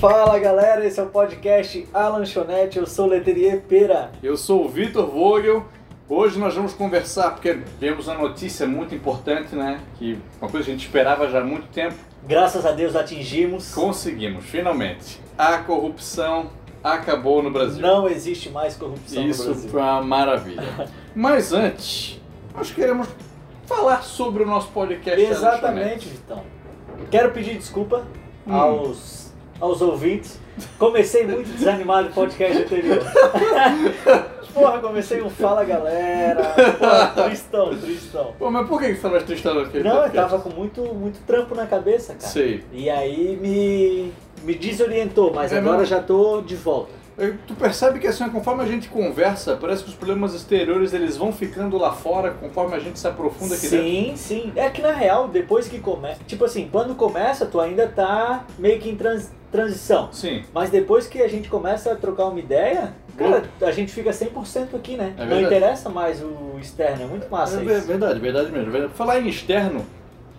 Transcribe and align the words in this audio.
Fala 0.00 0.38
galera, 0.38 0.84
esse 0.86 1.00
é 1.00 1.02
o 1.02 1.06
podcast 1.06 1.86
A 1.94 2.08
Lanchonete, 2.08 2.78
eu 2.78 2.86
sou 2.86 3.06
o 3.06 3.08
Leterier 3.08 3.62
Pera. 3.62 4.10
Eu 4.22 4.36
sou 4.36 4.64
o 4.64 4.68
Vitor 4.68 5.06
Vogel. 5.06 5.64
Hoje 6.06 6.38
nós 6.38 6.54
vamos 6.54 6.74
conversar 6.74 7.30
porque 7.30 7.58
temos 7.80 8.06
uma 8.08 8.18
notícia 8.18 8.66
muito 8.66 8.94
importante, 8.94 9.56
né? 9.56 9.80
Que 9.98 10.18
uma 10.40 10.50
coisa 10.50 10.66
que 10.66 10.72
a 10.72 10.74
gente 10.74 10.84
esperava 10.86 11.28
já 11.30 11.40
há 11.40 11.44
muito 11.44 11.66
tempo. 11.68 11.94
Graças 12.26 12.66
a 12.66 12.72
Deus 12.72 12.94
atingimos. 12.94 13.72
Conseguimos, 13.74 14.44
finalmente. 14.44 15.18
A 15.38 15.58
corrupção 15.58 16.50
acabou 16.82 17.42
no 17.42 17.50
Brasil. 17.50 17.80
Não 17.80 18.06
existe 18.06 18.50
mais 18.50 18.76
corrupção 18.76 19.26
Isso 19.26 19.44
no 19.44 19.52
Brasil. 19.52 19.70
foi 19.70 19.80
uma 19.80 20.02
maravilha. 20.02 20.62
Mas 21.16 21.54
antes, 21.54 22.20
nós 22.54 22.70
queremos 22.70 23.08
falar 23.66 24.02
sobre 24.02 24.42
o 24.42 24.46
nosso 24.46 24.68
podcast. 24.68 25.20
Exatamente, 25.20 26.08
Vitão. 26.08 26.42
Quero 27.10 27.30
pedir 27.32 27.56
desculpa 27.56 28.04
Hum. 28.46 28.54
aos, 28.54 29.32
aos 29.60 29.80
ouvintes. 29.82 30.38
Comecei 30.78 31.26
muito 31.26 31.48
desanimado 31.50 32.08
no 32.08 32.14
podcast 32.14 32.62
anterior. 32.62 33.02
Porra, 34.54 34.78
comecei 34.78 35.20
um 35.20 35.28
Fala 35.28 35.64
Galera. 35.64 36.42
Porra, 36.78 37.24
tristão, 37.24 37.76
tristão. 37.76 38.32
Pô, 38.38 38.50
mas 38.52 38.68
por 38.68 38.78
que 38.78 38.86
você 38.86 38.92
estava 38.92 39.20
tristando 39.20 39.60
aqui? 39.60 39.80
Não, 39.80 40.04
eu 40.04 40.12
tava 40.12 40.38
com 40.38 40.50
muito, 40.50 40.80
muito 40.94 41.18
trampo 41.26 41.56
na 41.56 41.66
cabeça, 41.66 42.14
cara. 42.14 42.28
Sei. 42.28 42.62
E 42.72 42.88
aí 42.88 43.36
me, 43.40 44.12
me 44.44 44.54
desorientou, 44.54 45.32
mas 45.34 45.52
É 45.52 45.58
agora 45.58 45.78
mesmo? 45.78 45.86
já 45.96 46.00
tô 46.00 46.40
de 46.40 46.54
volta. 46.54 46.92
Tu 47.46 47.54
percebe 47.54 47.98
que 48.00 48.06
assim, 48.06 48.28
conforme 48.28 48.62
a 48.62 48.66
gente 48.66 48.88
conversa, 48.88 49.56
parece 49.56 49.84
que 49.84 49.90
os 49.90 49.94
problemas 49.94 50.34
exteriores 50.34 50.92
eles 50.92 51.16
vão 51.16 51.32
ficando 51.32 51.78
lá 51.78 51.92
fora 51.92 52.32
conforme 52.32 52.74
a 52.74 52.78
gente 52.80 52.98
se 52.98 53.06
aprofunda 53.06 53.54
aqui 53.54 53.68
dentro. 53.68 53.86
Sim, 53.86 54.12
sim. 54.16 54.52
É 54.56 54.68
que 54.68 54.82
na 54.82 54.92
real, 54.92 55.28
depois 55.28 55.68
que 55.68 55.78
começa. 55.78 56.20
Tipo 56.26 56.44
assim, 56.44 56.68
quando 56.70 56.94
começa, 56.94 57.46
tu 57.46 57.60
ainda 57.60 57.86
tá 57.86 58.44
meio 58.58 58.80
que 58.80 58.88
em 58.90 58.96
trans- 58.96 59.30
transição. 59.52 60.08
Sim. 60.12 60.42
Mas 60.52 60.70
depois 60.70 61.06
que 61.06 61.22
a 61.22 61.28
gente 61.28 61.48
começa 61.48 61.92
a 61.92 61.94
trocar 61.94 62.24
uma 62.26 62.40
ideia, 62.40 62.92
cara, 63.16 63.44
a 63.62 63.70
gente 63.70 63.92
fica 63.92 64.10
100% 64.10 64.74
aqui, 64.74 64.96
né? 64.96 65.14
É 65.16 65.24
Não 65.24 65.40
interessa 65.40 65.88
mais 65.88 66.20
o 66.20 66.58
externo, 66.60 67.04
é 67.04 67.06
muito 67.06 67.30
massa 67.30 67.60
É 67.60 67.64
isso. 67.64 67.86
verdade, 67.86 68.18
verdade 68.18 68.50
mesmo. 68.50 68.88
Falar 68.90 69.20
em 69.20 69.28
externo, 69.28 69.86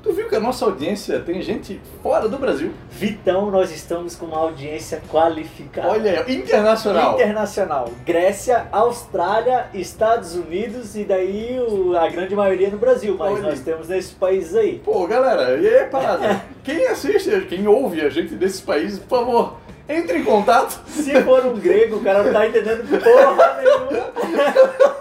tu 0.05 0.13
viu 0.13 0.29
que 0.29 0.35
a 0.35 0.39
nossa 0.39 0.63
audiência 0.65 1.19
tem 1.19 1.41
gente 1.41 1.81
fora 2.03 2.29
do 2.29 2.37
Brasil? 2.37 2.71
Vitão, 2.91 3.49
nós 3.49 3.71
estamos 3.71 4.15
com 4.15 4.27
uma 4.27 4.37
audiência 4.37 5.01
qualificada. 5.11 5.87
Olha, 5.89 6.23
internacional. 6.31 7.15
Internacional. 7.15 7.89
Grécia, 8.05 8.67
Austrália, 8.71 9.65
Estados 9.73 10.35
Unidos 10.35 10.95
e 10.95 11.03
daí 11.03 11.59
o- 11.59 11.97
a 11.97 12.07
grande 12.07 12.35
maioria 12.35 12.69
no 12.69 12.77
Brasil, 12.77 13.15
mas 13.17 13.33
Olha. 13.33 13.41
nós 13.49 13.59
temos 13.61 13.87
nesses 13.87 14.11
países 14.11 14.55
aí. 14.55 14.79
Pô, 14.85 15.07
galera, 15.07 15.57
e 15.59 15.67
aí 15.67 15.79
a 15.83 15.87
parada? 15.87 16.41
quem 16.63 16.85
assiste, 16.87 17.29
quem 17.49 17.67
ouve 17.67 18.01
a 18.01 18.09
gente 18.09 18.35
desses 18.35 18.61
países, 18.61 18.99
por 18.99 19.19
favor, 19.19 19.57
entre 19.89 20.19
em 20.19 20.23
contato. 20.23 20.79
Se 20.87 21.19
for 21.23 21.43
um 21.47 21.55
grego, 21.59 21.95
o 21.97 22.03
cara 22.03 22.21
não 22.23 22.31
tá 22.31 22.45
entendendo 22.47 22.87
porra 23.03 23.57
nenhuma. 23.57 24.05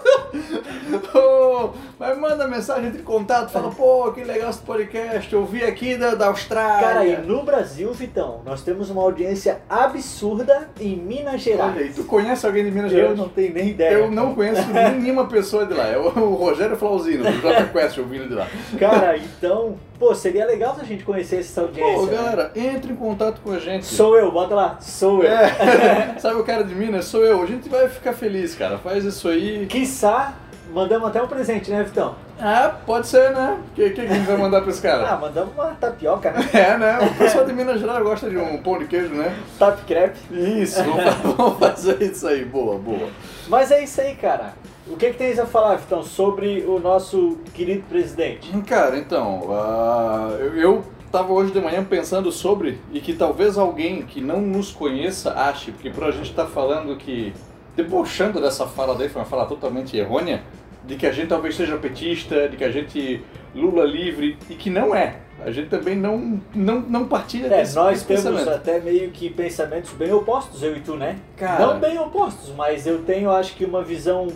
Ô, 1.13 1.69
Mas 1.99 2.17
manda 2.17 2.47
mensagem, 2.47 2.87
entre 2.87 3.01
em 3.01 3.05
contato, 3.05 3.49
fala, 3.51 3.71
pô, 3.71 4.11
que 4.11 4.23
legal 4.23 4.49
esse 4.49 4.61
podcast, 4.61 5.31
eu 5.33 5.45
vi 5.45 5.63
aqui 5.63 5.95
da, 5.97 6.15
da 6.15 6.27
Austrália. 6.27 6.87
Cara, 6.87 7.05
e 7.05 7.17
no 7.17 7.43
Brasil, 7.43 7.91
Vitão, 7.93 8.41
nós 8.45 8.61
temos 8.61 8.89
uma 8.89 9.01
audiência 9.01 9.61
absurda 9.69 10.69
em 10.79 10.95
Minas 10.95 11.41
Gerais. 11.41 11.75
Olha 11.75 11.85
aí, 11.85 11.93
tu 11.93 12.03
conhece 12.03 12.45
alguém 12.45 12.65
de 12.65 12.71
Minas 12.71 12.91
Gerais? 12.91 13.11
Eu 13.11 13.17
não 13.17 13.29
tenho 13.29 13.53
nem 13.53 13.69
ideia. 13.69 13.93
Eu 13.93 14.11
não 14.11 14.35
conheço 14.35 14.61
nenhuma 14.69 15.25
pessoa 15.27 15.65
de 15.65 15.73
lá. 15.73 15.87
É 15.87 15.97
o 15.97 16.09
Rogério 16.09 16.75
Flauzino, 16.75 17.23
do 17.23 17.31
Jota 17.41 17.65
Quest, 17.65 17.97
ouvindo 17.97 18.27
de 18.27 18.33
lá. 18.33 18.47
Cara, 18.79 19.17
então, 19.17 19.75
pô, 19.99 20.13
seria 20.13 20.45
legal 20.45 20.75
se 20.75 20.81
a 20.81 20.83
gente 20.83 21.03
conhecesse 21.03 21.51
essa 21.51 21.61
audiência. 21.61 21.93
Pô, 21.93 22.05
né? 22.05 22.13
galera, 22.13 22.51
entre 22.55 22.93
em 22.93 22.95
contato 22.95 23.41
com 23.41 23.51
a 23.51 23.59
gente. 23.59 23.85
Sou 23.85 24.17
eu, 24.17 24.31
bota 24.31 24.55
lá, 24.55 24.77
sou 24.79 25.23
eu. 25.23 25.31
É, 25.31 26.15
sabe 26.19 26.39
o 26.39 26.43
cara 26.43 26.63
de 26.63 26.75
Minas? 26.75 27.05
Sou 27.05 27.25
eu. 27.25 27.41
A 27.41 27.45
gente 27.45 27.69
vai 27.69 27.87
ficar 27.89 28.13
feliz, 28.13 28.55
cara. 28.55 28.77
Faz 28.77 29.03
isso 29.03 29.27
aí. 29.27 29.65
Quiçá, 29.67 30.33
mandamos 30.73 31.09
até 31.09 31.21
um 31.21 31.27
presente, 31.27 31.71
né, 31.71 31.83
Vitão? 31.83 32.15
Ah, 32.39 32.75
pode 32.85 33.07
ser, 33.07 33.31
né? 33.31 33.57
O 33.71 33.75
que, 33.75 33.89
que 33.91 34.01
a 34.01 34.07
gente 34.07 34.25
vai 34.25 34.35
mandar 34.35 34.61
pra 34.61 34.69
esse 34.69 34.85
Ah, 34.87 35.17
mandamos 35.19 35.53
uma 35.53 35.67
tapioca, 35.67 36.31
né? 36.31 36.49
É, 36.53 36.77
né? 36.77 36.99
O 36.99 37.17
pessoal 37.17 37.45
de 37.45 37.53
Minas 37.53 37.79
Gerais 37.79 38.03
gosta 38.03 38.29
de 38.29 38.37
um 38.37 38.61
pão 38.61 38.77
de 38.77 38.85
queijo, 38.85 39.13
né? 39.13 39.33
Tap 39.57 39.79
crepe. 39.85 40.19
Isso, 40.31 40.83
vamos 41.37 41.57
fazer 41.57 42.01
isso 42.03 42.27
aí. 42.27 42.43
Boa, 42.43 42.77
boa. 42.77 43.07
Mas 43.47 43.71
é 43.71 43.83
isso 43.83 44.01
aí, 44.01 44.15
cara. 44.15 44.53
O 44.87 44.95
que, 44.95 45.09
que 45.09 45.17
tens 45.17 45.39
a 45.39 45.47
falar, 45.47 45.77
Vitão, 45.77 46.03
sobre 46.03 46.63
o 46.67 46.79
nosso 46.79 47.39
querido 47.53 47.83
presidente? 47.89 48.51
Cara, 48.67 48.97
então, 48.97 49.47
ah, 49.49 50.37
eu, 50.39 50.55
eu 50.55 50.83
tava 51.11 51.33
hoje 51.33 51.51
de 51.51 51.59
manhã 51.59 51.83
pensando 51.83 52.31
sobre 52.31 52.79
e 52.93 52.99
que 52.99 53.13
talvez 53.13 53.57
alguém 53.57 54.03
que 54.03 54.21
não 54.21 54.39
nos 54.41 54.71
conheça 54.71 55.33
ache, 55.33 55.71
porque 55.71 55.89
por 55.89 56.03
a 56.03 56.11
gente 56.11 56.29
estar 56.29 56.45
falando 56.45 56.95
que, 56.97 57.33
debochando 57.75 58.39
dessa 58.39 58.67
fala 58.67 58.93
dele, 58.93 59.09
foi 59.09 59.21
uma 59.23 59.27
fala 59.27 59.45
totalmente 59.47 59.97
errônea, 59.97 60.43
de 60.83 60.95
que 60.95 61.07
a 61.07 61.11
gente 61.11 61.29
talvez 61.29 61.55
seja 61.55 61.77
petista, 61.77 62.47
de 62.47 62.55
que 62.55 62.63
a 62.63 62.71
gente 62.71 63.23
Lula 63.55 63.85
livre, 63.85 64.37
e 64.49 64.53
que 64.53 64.69
não 64.69 64.93
é. 64.93 65.15
A 65.43 65.49
gente 65.49 65.69
também 65.69 65.95
não, 65.95 66.39
não, 66.53 66.79
não 66.81 67.07
partilha 67.07 67.47
É, 67.47 67.61
desse, 67.61 67.75
nós 67.75 68.03
desse 68.03 68.23
temos 68.23 68.47
até 68.47 68.79
meio 68.79 69.09
que 69.09 69.29
pensamentos 69.29 69.91
bem 69.93 70.13
opostos, 70.13 70.61
eu 70.61 70.75
e 70.75 70.79
tu, 70.79 70.95
né? 70.95 71.17
Cara. 71.37 71.65
Não 71.65 71.79
bem 71.79 71.97
opostos, 71.97 72.53
mas 72.55 72.85
eu 72.85 73.03
tenho, 73.03 73.31
acho 73.31 73.55
que, 73.55 73.65
uma 73.65 73.81
visão 73.81 74.27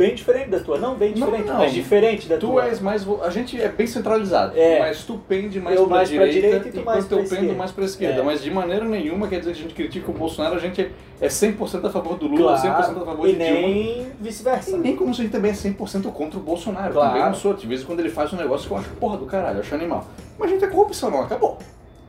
bem 0.00 0.14
diferente 0.14 0.48
da 0.48 0.60
tua. 0.60 0.78
Não 0.78 0.94
bem 0.94 1.14
Não, 1.14 1.26
diferente, 1.26 1.46
não. 1.48 1.58
mas 1.58 1.72
diferente 1.74 2.26
da 2.28 2.38
Tu 2.38 2.46
tua. 2.46 2.64
és 2.64 2.80
mais. 2.80 3.04
vo- 3.04 3.20
A 3.22 3.28
gente 3.28 3.60
é 3.60 3.68
bem 3.68 3.86
centralizado, 3.86 4.58
É. 4.58 4.78
mas 4.78 5.04
tu 5.04 5.20
pende 5.28 5.60
mais 5.60 5.76
Eu 5.78 5.86
pra 5.86 5.96
mais 5.96 6.08
pra 6.08 6.24
direita, 6.26 6.46
direita 6.60 6.68
e 6.68 6.72
tu 6.80 6.84
mais 6.86 7.04
pra 7.04 7.16
eu 7.16 7.22
pendo 7.24 7.32
esquerda. 7.34 7.54
mais 7.54 7.70
pra 7.70 7.84
esquerda. 7.84 8.20
É. 8.20 8.22
Mas 8.24 8.42
de 8.42 8.50
maneira 8.50 8.84
nenhuma 8.86 9.28
quer 9.28 9.40
dizer 9.40 9.52
que 9.52 9.58
a 9.58 9.62
gente 9.62 9.74
critica 9.74 10.10
o 10.10 10.14
Bolsonaro, 10.14 10.54
a 10.56 10.58
gente 10.58 10.90
é 11.20 11.28
100% 11.28 11.86
a 11.86 11.90
favor 11.90 12.16
do 12.16 12.26
Lula, 12.26 12.58
Claro, 12.58 12.60
100% 12.62 13.02
a 13.02 13.04
favor 13.04 13.28
e 13.28 13.32
de 13.34 13.38
Dilma. 13.38 13.60
nem 13.60 14.06
vice-versa. 14.18 14.70
E 14.76 14.78
nem 14.78 14.96
como 14.96 15.14
se 15.14 15.20
a 15.20 15.24
gente 15.24 15.32
também 15.32 15.50
é 15.50 15.54
100% 15.54 16.10
contra 16.10 16.38
o 16.38 16.42
Bolsonaro. 16.42 16.92
Claro. 16.94 17.10
Também 17.12 17.26
não 17.26 17.34
sou. 17.34 17.52
De 17.52 17.66
vez 17.66 17.82
em 17.82 17.84
quando 17.84 18.00
ele 18.00 18.08
faz 18.10 18.32
um 18.32 18.36
negócio 18.36 18.66
que 18.66 18.72
eu 18.72 18.78
acho 18.78 18.88
porra 18.98 19.18
do 19.18 19.26
caralho, 19.26 19.56
eu 19.56 19.60
acho 19.60 19.74
animal. 19.74 20.06
Mas 20.38 20.50
a 20.50 20.54
gente 20.54 20.64
é 20.64 20.68
corrupção, 20.68 21.10
não 21.10 21.20
acabou. 21.22 21.58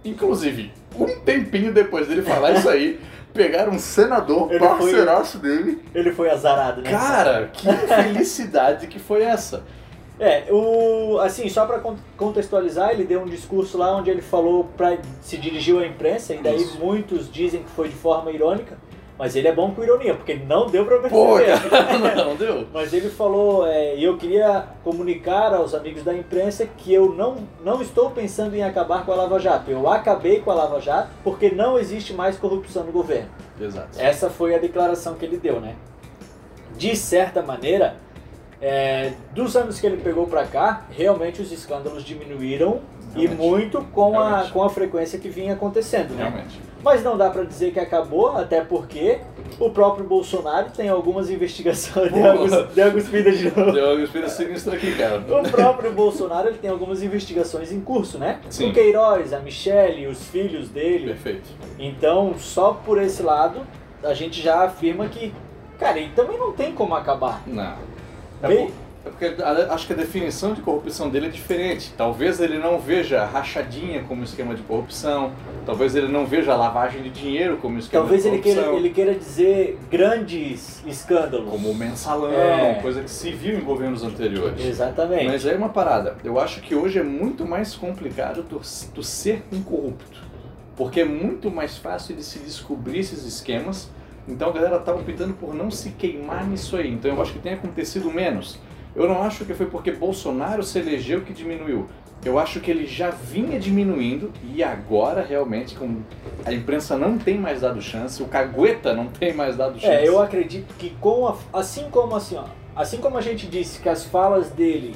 Inclusive, 0.03 0.71
um 0.97 1.05
tempinho 1.21 1.73
depois 1.73 2.07
dele 2.07 2.21
falar 2.21 2.51
isso 2.53 2.67
aí, 2.69 2.99
pegaram 3.33 3.73
um 3.73 3.79
senador, 3.79 4.49
Ele 4.49 4.59
foi- 4.59 4.67
parceiraço 4.67 5.37
dele. 5.37 5.81
Ele 5.93 6.11
foi 6.11 6.29
azarado, 6.29 6.81
né? 6.81 6.89
Cara, 6.89 7.49
que 7.53 7.67
felicidade 7.71 8.87
que 8.87 8.99
foi 8.99 9.23
essa. 9.23 9.63
É, 10.19 10.45
o, 10.51 11.17
assim, 11.19 11.49
só 11.49 11.65
pra 11.65 11.79
con- 11.79 11.95
contextualizar, 12.15 12.91
ele 12.91 13.05
deu 13.05 13.21
um 13.23 13.25
discurso 13.25 13.75
lá 13.75 13.95
onde 13.97 14.11
ele 14.11 14.21
falou 14.21 14.65
pra 14.77 14.95
se 15.19 15.35
dirigiu 15.35 15.79
à 15.79 15.87
imprensa, 15.87 16.35
e 16.35 16.37
daí 16.37 16.57
Isso. 16.57 16.77
muitos 16.77 17.31
dizem 17.31 17.63
que 17.63 17.71
foi 17.71 17.87
de 17.89 17.95
forma 17.95 18.29
irônica, 18.31 18.77
mas 19.21 19.35
ele 19.35 19.47
é 19.47 19.53
bom 19.53 19.69
com 19.69 19.83
ironia, 19.83 20.15
porque 20.15 20.33
não 20.33 20.65
deu 20.65 20.83
pra 20.83 20.97
Pô, 20.97 21.35
perceber. 21.37 21.69
cara, 21.69 22.25
não 22.25 22.35
deu? 22.35 22.65
Mas 22.73 22.91
ele 22.91 23.07
falou, 23.07 23.67
é, 23.67 23.95
e 23.95 24.03
eu 24.03 24.17
queria 24.17 24.65
comunicar 24.83 25.53
aos 25.53 25.75
amigos 25.75 26.03
da 26.03 26.11
imprensa 26.11 26.65
que 26.65 26.91
eu 26.91 27.13
não, 27.13 27.35
não 27.63 27.83
estou 27.83 28.09
pensando 28.09 28.55
em 28.55 28.63
acabar 28.63 29.05
com 29.05 29.11
a 29.11 29.15
Lava 29.15 29.37
Jato. 29.37 29.69
Eu 29.69 29.87
acabei 29.87 30.39
com 30.39 30.49
a 30.49 30.55
Lava 30.55 30.81
Jato 30.81 31.09
porque 31.23 31.51
não 31.51 31.77
existe 31.77 32.15
mais 32.15 32.35
corrupção 32.35 32.83
no 32.83 32.91
governo. 32.91 33.29
Exato. 33.61 33.89
Essa 33.99 34.27
foi 34.27 34.55
a 34.55 34.57
declaração 34.57 35.13
que 35.13 35.23
ele 35.23 35.37
deu, 35.37 35.61
né? 35.61 35.75
De 36.75 36.95
certa 36.95 37.43
maneira, 37.43 37.97
é, 38.59 39.13
dos 39.35 39.55
anos 39.55 39.79
que 39.79 39.85
ele 39.85 39.97
pegou 39.97 40.25
pra 40.25 40.45
cá, 40.45 40.87
realmente 40.89 41.43
os 41.43 41.51
escândalos 41.51 42.03
diminuíram 42.03 42.79
e 43.15 43.27
Realmente. 43.27 43.39
muito 43.39 43.81
com 43.93 44.19
a, 44.19 44.49
com 44.49 44.63
a 44.63 44.69
frequência 44.71 45.19
que 45.19 45.29
vinha 45.29 45.53
acontecendo, 45.53 46.15
né? 46.15 46.23
Realmente. 46.23 46.70
Mas 46.83 47.03
não 47.03 47.17
dá 47.17 47.29
pra 47.29 47.43
dizer 47.43 47.71
que 47.71 47.79
acabou, 47.79 48.35
até 48.37 48.61
porque 48.61 49.19
o 49.59 49.69
próprio 49.69 50.05
Bolsonaro 50.05 50.69
tem 50.71 50.89
algumas 50.89 51.29
investigações. 51.29 52.11
Deu 52.11 52.21
uma 52.33 52.63
deu 52.63 52.85
uma 52.87 52.93
cuspida 52.93 53.31
de 53.31 53.43
novo. 53.55 53.71
Deu 53.71 53.93
uma 53.95 54.03
espírito 54.03 54.31
sinistro 54.31 54.73
aqui, 54.73 54.95
cara. 54.95 55.19
O 55.19 55.49
próprio 55.49 55.91
Bolsonaro 55.91 56.47
ele 56.49 56.57
tem 56.57 56.69
algumas 56.71 57.03
investigações 57.03 57.71
em 57.71 57.79
curso, 57.79 58.17
né? 58.17 58.39
Sim. 58.49 58.69
O 58.69 58.73
Queiroz, 58.73 59.33
a 59.33 59.39
Michelle, 59.39 60.07
os 60.07 60.23
filhos 60.27 60.69
dele. 60.69 61.07
Perfeito. 61.07 61.49
Então, 61.77 62.33
só 62.37 62.73
por 62.73 63.01
esse 63.01 63.21
lado, 63.21 63.61
a 64.03 64.13
gente 64.13 64.41
já 64.41 64.63
afirma 64.63 65.07
que, 65.07 65.33
cara, 65.79 65.99
ele 65.99 66.11
também 66.15 66.37
não 66.37 66.51
tem 66.51 66.71
como 66.71 66.95
acabar. 66.95 67.41
Não. 67.45 67.75
Bem- 68.41 68.67
por- 68.67 68.73
é 69.03 69.09
porque 69.09 69.25
acho 69.69 69.87
que 69.87 69.93
a 69.93 69.95
definição 69.95 70.53
de 70.53 70.61
corrupção 70.61 71.09
dele 71.09 71.25
é 71.25 71.29
diferente. 71.29 71.91
Talvez 71.97 72.39
ele 72.39 72.59
não 72.59 72.79
veja 72.79 73.25
rachadinha 73.25 74.03
como 74.03 74.23
esquema 74.23 74.53
de 74.53 74.61
corrupção, 74.61 75.31
talvez 75.65 75.95
ele 75.95 76.07
não 76.07 76.25
veja 76.25 76.55
lavagem 76.55 77.01
de 77.01 77.09
dinheiro 77.09 77.57
como 77.57 77.79
esquema 77.79 78.03
Talvez 78.03 78.23
de 78.23 78.29
ele 78.29 78.37
corrupção. 78.39 78.63
queira, 78.63 78.77
ele 78.79 78.89
queira 78.93 79.15
dizer 79.15 79.79
grandes 79.89 80.83
escândalos. 80.85 81.49
Como 81.49 81.69
o 81.69 81.75
mensalão, 81.75 82.31
É. 82.31 82.75
coisa 82.81 83.01
que 83.01 83.09
se 83.09 83.31
viu 83.31 83.57
em 83.57 83.61
governos 83.61 84.03
anteriores. 84.03 84.63
Exatamente. 84.63 85.25
Mas 85.25 85.45
é 85.45 85.55
uma 85.55 85.69
parada. 85.69 86.17
Eu 86.23 86.39
acho 86.39 86.61
que 86.61 86.75
hoje 86.75 86.99
é 86.99 87.03
muito 87.03 87.45
mais 87.45 87.75
complicado 87.75 88.43
tu, 88.47 88.61
tu 88.93 89.01
ser 89.03 89.43
incorrupto. 89.51 90.19
Porque 90.75 91.01
é 91.01 91.05
muito 91.05 91.49
mais 91.51 91.77
fácil 91.77 92.15
de 92.15 92.23
se 92.23 92.39
descobrir 92.39 92.99
esses 92.99 93.25
esquemas. 93.25 93.89
Então 94.27 94.49
a 94.49 94.51
galera 94.51 94.79
tá 94.79 94.93
optando 94.93 95.33
por 95.33 95.53
não 95.53 95.71
se 95.71 95.89
queimar 95.91 96.47
nisso 96.47 96.75
aí. 96.75 96.91
Então 96.91 97.11
eu 97.11 97.21
acho 97.21 97.33
que 97.33 97.39
tem 97.39 97.53
acontecido 97.53 98.11
menos. 98.11 98.57
Eu 98.95 99.07
não 99.07 99.23
acho 99.23 99.45
que 99.45 99.53
foi 99.53 99.65
porque 99.65 99.91
Bolsonaro 99.91 100.63
se 100.63 100.79
elegeu 100.79 101.21
que 101.21 101.33
diminuiu. 101.33 101.87
Eu 102.23 102.37
acho 102.37 102.59
que 102.59 102.69
ele 102.69 102.85
já 102.85 103.09
vinha 103.09 103.59
diminuindo 103.59 104.31
e 104.53 104.63
agora 104.63 105.25
realmente 105.27 105.75
com 105.75 106.01
a 106.45 106.53
imprensa 106.53 106.95
não 106.95 107.17
tem 107.17 107.37
mais 107.37 107.61
dado 107.61 107.81
chance, 107.81 108.21
o 108.21 108.27
cagueta 108.27 108.93
não 108.93 109.07
tem 109.07 109.33
mais 109.33 109.57
dado 109.57 109.79
chance. 109.79 109.87
É, 109.91 110.07
eu 110.07 110.21
acredito 110.21 110.75
que 110.75 110.91
com 111.01 111.27
a, 111.27 111.35
assim 111.51 111.89
como 111.89 112.15
assim, 112.15 112.35
ó, 112.37 112.45
assim 112.75 112.97
como 112.97 113.17
a 113.17 113.21
gente 113.21 113.47
disse 113.47 113.81
que 113.81 113.89
as 113.89 114.05
falas 114.05 114.51
dele 114.51 114.95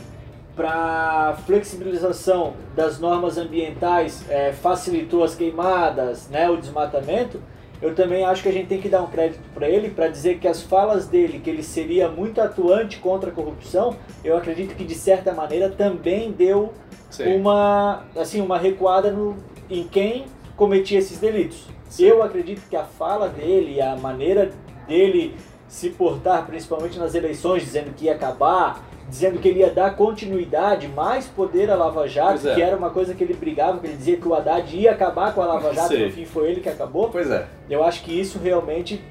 para 0.55 1.35
flexibilização 1.45 2.53
das 2.75 2.99
normas 2.99 3.37
ambientais 3.37 4.23
é, 4.29 4.53
facilitou 4.53 5.23
as 5.23 5.35
queimadas, 5.35 6.29
né, 6.29 6.47
o 6.49 6.57
desmatamento, 6.57 7.41
eu 7.81 7.93
também 7.93 8.23
acho 8.23 8.41
que 8.41 8.49
a 8.49 8.51
gente 8.51 8.67
tem 8.67 8.81
que 8.81 8.89
dar 8.89 9.01
um 9.01 9.07
crédito 9.07 9.41
para 9.53 9.69
ele 9.69 9.89
para 9.89 10.07
dizer 10.07 10.39
que 10.39 10.47
as 10.47 10.61
falas 10.61 11.07
dele, 11.07 11.39
que 11.39 11.49
ele 11.49 11.63
seria 11.63 12.09
muito 12.09 12.39
atuante 12.41 12.97
contra 12.97 13.29
a 13.29 13.33
corrupção, 13.33 13.95
eu 14.23 14.37
acredito 14.37 14.75
que 14.75 14.83
de 14.83 14.95
certa 14.95 15.33
maneira 15.33 15.69
também 15.69 16.31
deu 16.31 16.73
Sim. 17.09 17.35
uma 17.35 18.03
assim 18.15 18.41
uma 18.41 18.57
recuada 18.57 19.11
no, 19.11 19.35
em 19.69 19.83
quem 19.87 20.25
cometia 20.55 20.99
esses 20.99 21.19
delitos. 21.19 21.67
Sim. 21.89 22.05
Eu 22.05 22.23
acredito 22.23 22.67
que 22.69 22.75
a 22.75 22.83
fala 22.83 23.29
dele, 23.29 23.81
a 23.81 23.95
maneira 23.95 24.51
dele 24.87 25.35
se 25.67 25.89
portar, 25.89 26.45
principalmente 26.45 26.97
nas 26.97 27.15
eleições, 27.15 27.63
dizendo 27.63 27.93
que 27.93 28.05
ia 28.05 28.15
acabar, 28.15 28.83
dizendo 29.09 29.39
que 29.39 29.47
ele 29.47 29.59
ia 29.59 29.69
dar 29.69 29.95
continuidade, 29.95 30.87
mais 30.87 31.27
poder 31.27 31.69
à 31.69 31.75
Lava 31.75 32.07
Jato, 32.07 32.47
é. 32.47 32.55
que 32.55 32.61
era 32.61 32.75
uma 32.75 32.89
coisa 32.89 33.13
que 33.13 33.23
ele 33.23 33.33
brigava, 33.33 33.79
que 33.79 33.87
ele 33.87 33.97
dizia 33.97 34.17
que 34.17 34.27
o 34.27 34.33
Haddad 34.33 34.75
ia 34.75 34.91
acabar 34.91 35.33
com 35.33 35.41
a 35.41 35.45
Lava 35.45 35.73
Jato, 35.73 35.97
no 35.97 36.11
fim 36.11 36.25
foi 36.25 36.51
ele 36.51 36.61
que 36.61 36.69
acabou. 36.69 37.09
Pois 37.09 37.29
é. 37.29 37.47
Eu 37.69 37.83
acho 37.83 38.03
que 38.03 38.19
isso 38.19 38.39
realmente 38.39 39.01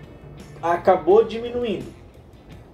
acabou 0.63 1.25
diminuindo. 1.25 1.87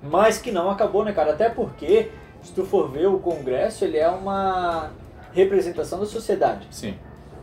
Mas 0.02 0.38
que 0.38 0.50
não 0.50 0.70
acabou, 0.70 1.04
né, 1.04 1.12
cara? 1.12 1.32
Até 1.32 1.50
porque, 1.50 2.10
se 2.42 2.52
tu 2.52 2.64
for 2.64 2.90
ver, 2.90 3.06
o 3.06 3.18
Congresso, 3.18 3.84
ele 3.84 3.98
é 3.98 4.08
uma 4.08 4.90
representação 5.32 6.00
da 6.00 6.06
sociedade. 6.06 6.66
Sim. 6.70 6.94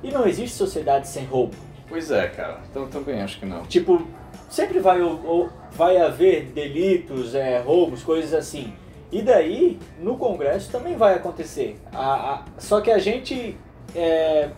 E 0.04 0.12
não 0.12 0.28
existe 0.28 0.56
sociedade 0.56 1.08
sem 1.08 1.26
roubo. 1.26 1.56
Pois 1.88 2.12
é, 2.12 2.28
cara. 2.28 2.60
Então 2.70 2.88
também 2.88 3.22
acho 3.22 3.40
que 3.40 3.46
não. 3.46 3.64
Tipo, 3.66 4.06
sempre 4.50 4.80
vai, 4.80 5.02
ou, 5.02 5.50
vai 5.72 5.98
haver 5.98 6.46
delitos, 6.48 7.36
é, 7.36 7.60
roubos, 7.60 8.04
coisas 8.04 8.34
assim. 8.34 8.74
E 9.12 9.22
daí, 9.22 9.80
no 10.00 10.18
Congresso 10.18 10.70
também 10.72 10.98
vai 10.98 11.16
acontecer. 11.16 11.80
A, 11.94 12.34
a, 12.34 12.44
só 12.58 12.82
que 12.82 12.92
a 12.92 12.98
gente 12.98 13.58
é, 13.96 14.50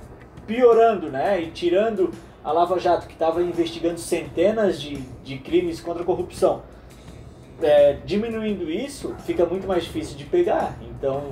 piorando, 0.48 1.10
né? 1.10 1.40
E 1.42 1.52
tirando 1.52 2.12
a 2.44 2.52
Lava 2.52 2.80
Jato, 2.80 3.06
que 3.06 3.14
estava 3.14 3.44
investigando 3.44 4.00
centenas 4.00 4.82
de, 4.82 4.98
de 5.24 5.38
crimes 5.38 5.80
contra 5.80 6.02
a 6.02 6.06
corrupção, 6.06 6.64
é, 7.62 7.98
diminuindo 8.06 8.72
isso, 8.72 9.14
fica 9.26 9.46
muito 9.46 9.68
mais 9.68 9.84
difícil 9.84 10.18
de 10.18 10.24
pegar. 10.24 10.76
Então, 10.82 11.24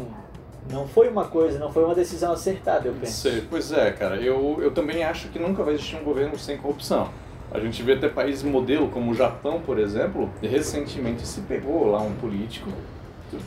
não 0.72 0.88
foi 0.88 1.08
uma 1.08 1.26
coisa, 1.26 1.58
não 1.58 1.72
foi 1.72 1.84
uma 1.86 1.96
decisão 1.96 2.34
acertada, 2.34 2.88
eu 2.88 2.94
penso. 2.94 3.14
Sei, 3.14 3.44
pois 3.50 3.72
é, 3.72 3.92
cara. 3.92 4.18
Eu, 4.18 4.60
eu 4.62 4.72
também 4.72 5.04
acho 5.04 5.30
que 5.30 5.40
nunca 5.40 5.64
vai 5.64 5.74
existir 5.74 5.96
um 5.96 6.04
governo 6.04 6.38
sem 6.38 6.58
corrupção. 6.58 7.10
A 7.50 7.60
gente 7.60 7.82
vê 7.82 7.94
até 7.94 8.10
países 8.10 8.44
modelo, 8.44 8.90
como 8.90 9.12
o 9.12 9.16
Japão, 9.16 9.62
por 9.66 9.80
exemplo, 9.80 10.30
recentemente 10.42 11.26
se 11.26 11.42
pegou 11.42 11.90
lá 11.90 12.02
um 12.02 12.14
político 12.16 12.70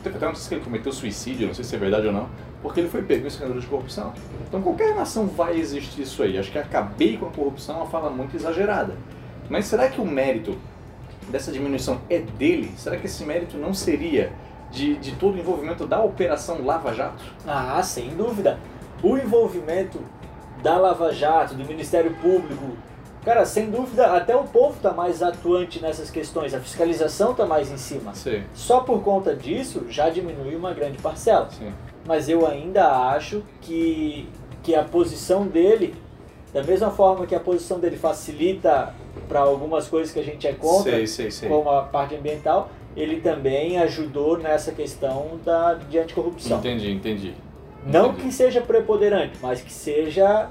Teve 0.03 0.17
até 0.17 0.27
notícia 0.27 0.49
que 0.49 0.55
ele 0.57 0.65
cometeu 0.65 0.93
suicídio, 0.93 1.47
não 1.47 1.55
sei 1.55 1.65
se 1.65 1.75
é 1.75 1.79
verdade 1.79 2.07
ou 2.07 2.13
não, 2.13 2.29
porque 2.63 2.81
ele 2.81 2.89
foi 2.89 3.03
pego 3.03 3.25
em 3.25 3.29
escândalo 3.29 3.61
de 3.61 3.67
corrupção. 3.67 4.13
Então 4.47 4.61
qualquer 4.61 4.95
nação 4.95 5.27
vai 5.27 5.59
existir 5.59 6.03
isso 6.03 6.23
aí. 6.23 6.39
Acho 6.39 6.53
que 6.53 6.59
acabei 6.59 7.17
com 7.17 7.27
a 7.27 7.31
corrupção 7.31 7.77
é 7.77 7.79
uma 7.79 7.87
fala 7.87 8.11
muito 8.11 8.37
exagerada. 8.37 8.95
Mas 9.49 9.67
será 9.67 9.89
que 9.89 10.01
o 10.01 10.05
mérito 10.05 10.57
dessa 11.29 11.51
diminuição 11.51 12.01
é 12.11 12.19
dele? 12.19 12.73
Será 12.77 12.97
que 12.97 13.07
esse 13.07 13.25
mérito 13.25 13.57
não 13.57 13.73
seria 13.73 14.33
de, 14.71 14.97
de 14.97 15.13
todo 15.13 15.35
o 15.35 15.39
envolvimento 15.39 15.87
da 15.87 16.03
Operação 16.03 16.65
Lava 16.65 16.95
Jato? 16.95 17.25
Ah, 17.47 17.83
sem 17.83 18.11
dúvida. 18.11 18.59
O 19.03 19.17
envolvimento 19.17 20.01
da 20.63 20.77
Lava 20.77 21.13
Jato, 21.13 21.55
do 21.55 21.65
Ministério 21.65 22.15
Público, 22.21 22.77
Cara, 23.25 23.45
sem 23.45 23.71
dúvida, 23.71 24.17
até 24.17 24.35
o 24.35 24.45
povo 24.45 24.77
está 24.77 24.93
mais 24.93 25.23
atuante 25.23 25.81
nessas 25.81 26.11
questões, 26.11 26.55
a 26.55 26.61
fiscalização 26.61 27.33
está 27.33 27.45
mais 27.45 27.71
em 27.71 27.77
cima. 27.77 28.15
Sim. 28.15 28.43
Só 28.55 28.81
por 28.81 29.03
conta 29.03 29.35
disso 29.35 29.87
já 29.91 30.09
diminui 30.09 30.57
uma 30.57 30.73
grande 30.73 30.99
parcela. 30.99 31.51
Sim. 31.51 31.71
Mas 32.07 32.29
eu 32.29 32.47
ainda 32.47 33.11
acho 33.11 33.43
que, 33.61 34.27
que 34.63 34.75
a 34.75 34.83
posição 34.83 35.47
dele, 35.47 35.95
da 36.53 36.63
mesma 36.63 36.91
forma 36.91 37.27
que 37.27 37.35
a 37.35 37.41
posição 37.41 37.79
dele 37.79 37.97
facilita 37.97 38.95
para 39.29 39.41
algumas 39.41 39.87
coisas 39.87 40.13
que 40.13 40.19
a 40.19 40.25
gente 40.25 40.47
é 40.47 40.55
contra, 40.55 40.93
sei, 40.93 41.07
sei, 41.07 41.31
sei. 41.31 41.49
como 41.49 41.69
a 41.69 41.83
parte 41.83 42.15
ambiental, 42.15 42.71
ele 42.97 43.21
também 43.21 43.79
ajudou 43.79 44.39
nessa 44.39 44.73
questão 44.73 45.39
da, 45.45 45.75
de 45.75 45.99
anticorrupção. 45.99 46.59
Entendi, 46.59 46.91
entendi. 46.91 47.35
Não 47.85 48.09
entendi. 48.09 48.23
que 48.23 48.33
seja 48.33 48.61
preponderante, 48.63 49.39
mas 49.43 49.61
que 49.61 49.73
seja 49.73 50.51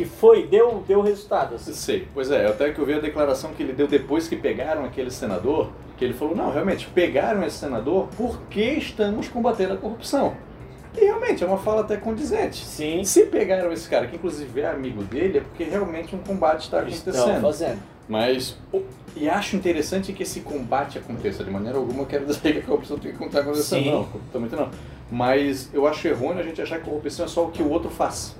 que 0.00 0.06
foi, 0.06 0.46
deu, 0.46 0.82
deu 0.88 1.02
resultado. 1.02 1.56
Assim. 1.56 1.74
Sei, 1.74 2.08
pois 2.14 2.30
é, 2.30 2.46
até 2.46 2.70
que 2.70 2.78
eu 2.78 2.86
vi 2.86 2.94
a 2.94 3.00
declaração 3.00 3.52
que 3.52 3.62
ele 3.62 3.74
deu 3.74 3.86
depois 3.86 4.26
que 4.26 4.34
pegaram 4.34 4.82
aquele 4.82 5.10
senador, 5.10 5.68
que 5.98 6.04
ele 6.06 6.14
falou, 6.14 6.34
não, 6.34 6.50
realmente, 6.50 6.86
pegaram 6.86 7.44
esse 7.44 7.58
senador 7.58 8.08
porque 8.16 8.62
estamos 8.62 9.28
combatendo 9.28 9.74
a 9.74 9.76
corrupção. 9.76 10.34
E 10.96 11.04
realmente, 11.04 11.44
é 11.44 11.46
uma 11.46 11.58
fala 11.58 11.82
até 11.82 11.98
condizente. 11.98 12.64
Sim. 12.64 13.04
Se 13.04 13.26
pegaram 13.26 13.70
esse 13.70 13.86
cara, 13.90 14.06
que 14.06 14.16
inclusive 14.16 14.58
é 14.58 14.68
amigo 14.68 15.02
dele, 15.02 15.38
é 15.38 15.40
porque 15.42 15.64
realmente 15.64 16.16
um 16.16 16.20
combate 16.20 16.62
está 16.62 16.78
acontecendo. 16.78 17.14
Estão 17.14 17.40
fazendo. 17.42 17.78
Mas, 18.08 18.56
e 19.14 19.28
acho 19.28 19.54
interessante 19.54 20.14
que 20.14 20.22
esse 20.22 20.40
combate 20.40 20.96
aconteça. 20.96 21.44
De 21.44 21.50
maneira 21.50 21.76
alguma, 21.76 22.04
eu 22.04 22.06
quero 22.06 22.24
dizer 22.24 22.54
que 22.54 22.58
a 22.58 22.62
corrupção 22.62 22.98
tem 22.98 23.12
que 23.12 23.22
estar 23.22 23.40
acontecendo. 23.40 23.84
Sim. 23.84 23.90
Não, 23.90 24.04
totalmente 24.04 24.56
não. 24.56 24.70
Mas 25.12 25.68
eu 25.74 25.86
acho 25.86 26.08
errôneo 26.08 26.40
a 26.40 26.42
gente 26.42 26.62
achar 26.62 26.76
que 26.76 26.84
a 26.84 26.86
corrupção 26.86 27.26
é 27.26 27.28
só 27.28 27.44
o 27.44 27.50
que 27.50 27.62
o 27.62 27.68
outro 27.68 27.90
faz. 27.90 28.34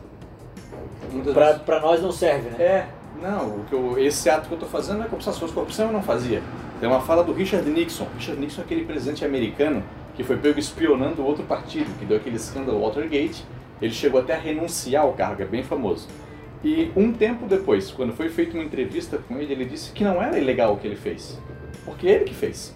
Pra, 1.33 1.55
pra 1.55 1.81
nós 1.81 2.03
não 2.03 2.13
serve, 2.13 2.51
né? 2.51 2.57
É, 2.63 2.87
não, 3.21 3.57
o 3.57 3.65
que 3.65 3.73
eu, 3.73 3.99
esse 3.99 4.31
ato 4.31 4.47
que 4.49 4.53
eu 4.53 4.57
estou 4.57 4.69
fazendo 4.69 5.03
é 5.03 5.05
corrupção. 5.05 5.33
Se 5.33 5.41
fosse 5.41 5.53
corrupção, 5.53 5.87
eu 5.87 5.93
não 5.93 6.03
fazia. 6.03 6.43
Tem 6.79 6.89
uma 6.89 7.01
fala 7.01 7.23
do 7.23 7.33
Richard 7.33 7.69
Nixon. 7.69 8.07
Richard 8.17 8.41
Nixon 8.41 8.63
é 8.63 8.65
aquele 8.65 8.85
presidente 8.85 9.25
americano 9.25 9.83
que 10.15 10.25
foi 10.25 10.37
pego 10.37 10.59
espionando 10.59 11.25
outro 11.25 11.45
partido, 11.45 11.87
que 11.99 12.05
deu 12.05 12.17
aquele 12.17 12.37
escândalo 12.37 12.81
Watergate. 12.81 13.45
Ele 13.81 13.93
chegou 13.93 14.21
até 14.21 14.35
a 14.35 14.39
renunciar 14.39 15.05
ao 15.05 15.13
cargo, 15.13 15.43
é 15.43 15.47
bem 15.47 15.63
famoso. 15.63 16.09
E 16.63 16.91
um 16.95 17.13
tempo 17.13 17.47
depois, 17.47 17.91
quando 17.91 18.13
foi 18.13 18.29
feita 18.29 18.55
uma 18.55 18.65
entrevista 18.65 19.19
com 19.19 19.39
ele, 19.39 19.53
ele 19.53 19.65
disse 19.65 19.93
que 19.93 20.05
não 20.05 20.23
era 20.23 20.39
ilegal 20.39 20.75
o 20.75 20.77
que 20.77 20.87
ele 20.87 20.97
fez. 20.97 21.39
Porque 21.85 22.07
é 22.07 22.13
ele 22.13 22.25
que 22.25 22.35
fez. 22.35 22.75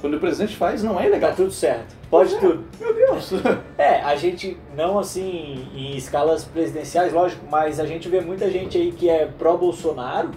Quando 0.00 0.14
o 0.14 0.20
presidente 0.20 0.56
faz, 0.56 0.82
não 0.82 1.00
é 1.00 1.06
ilegal. 1.06 1.30
Tá 1.30 1.36
tudo 1.36 1.50
certo. 1.50 1.94
Pode 2.10 2.34
é. 2.34 2.38
tudo. 2.38 2.64
Meu 2.80 2.94
Deus. 2.94 3.32
É, 3.78 4.00
a 4.00 4.16
gente, 4.16 4.56
não 4.74 4.98
assim 4.98 5.68
em 5.74 5.96
escalas 5.96 6.44
presidenciais, 6.44 7.12
lógico, 7.12 7.44
mas 7.50 7.78
a 7.78 7.84
gente 7.84 8.08
vê 8.08 8.22
muita 8.22 8.50
gente 8.50 8.78
aí 8.78 8.90
que 8.90 9.08
é 9.08 9.26
pró-Bolsonaro 9.26 10.30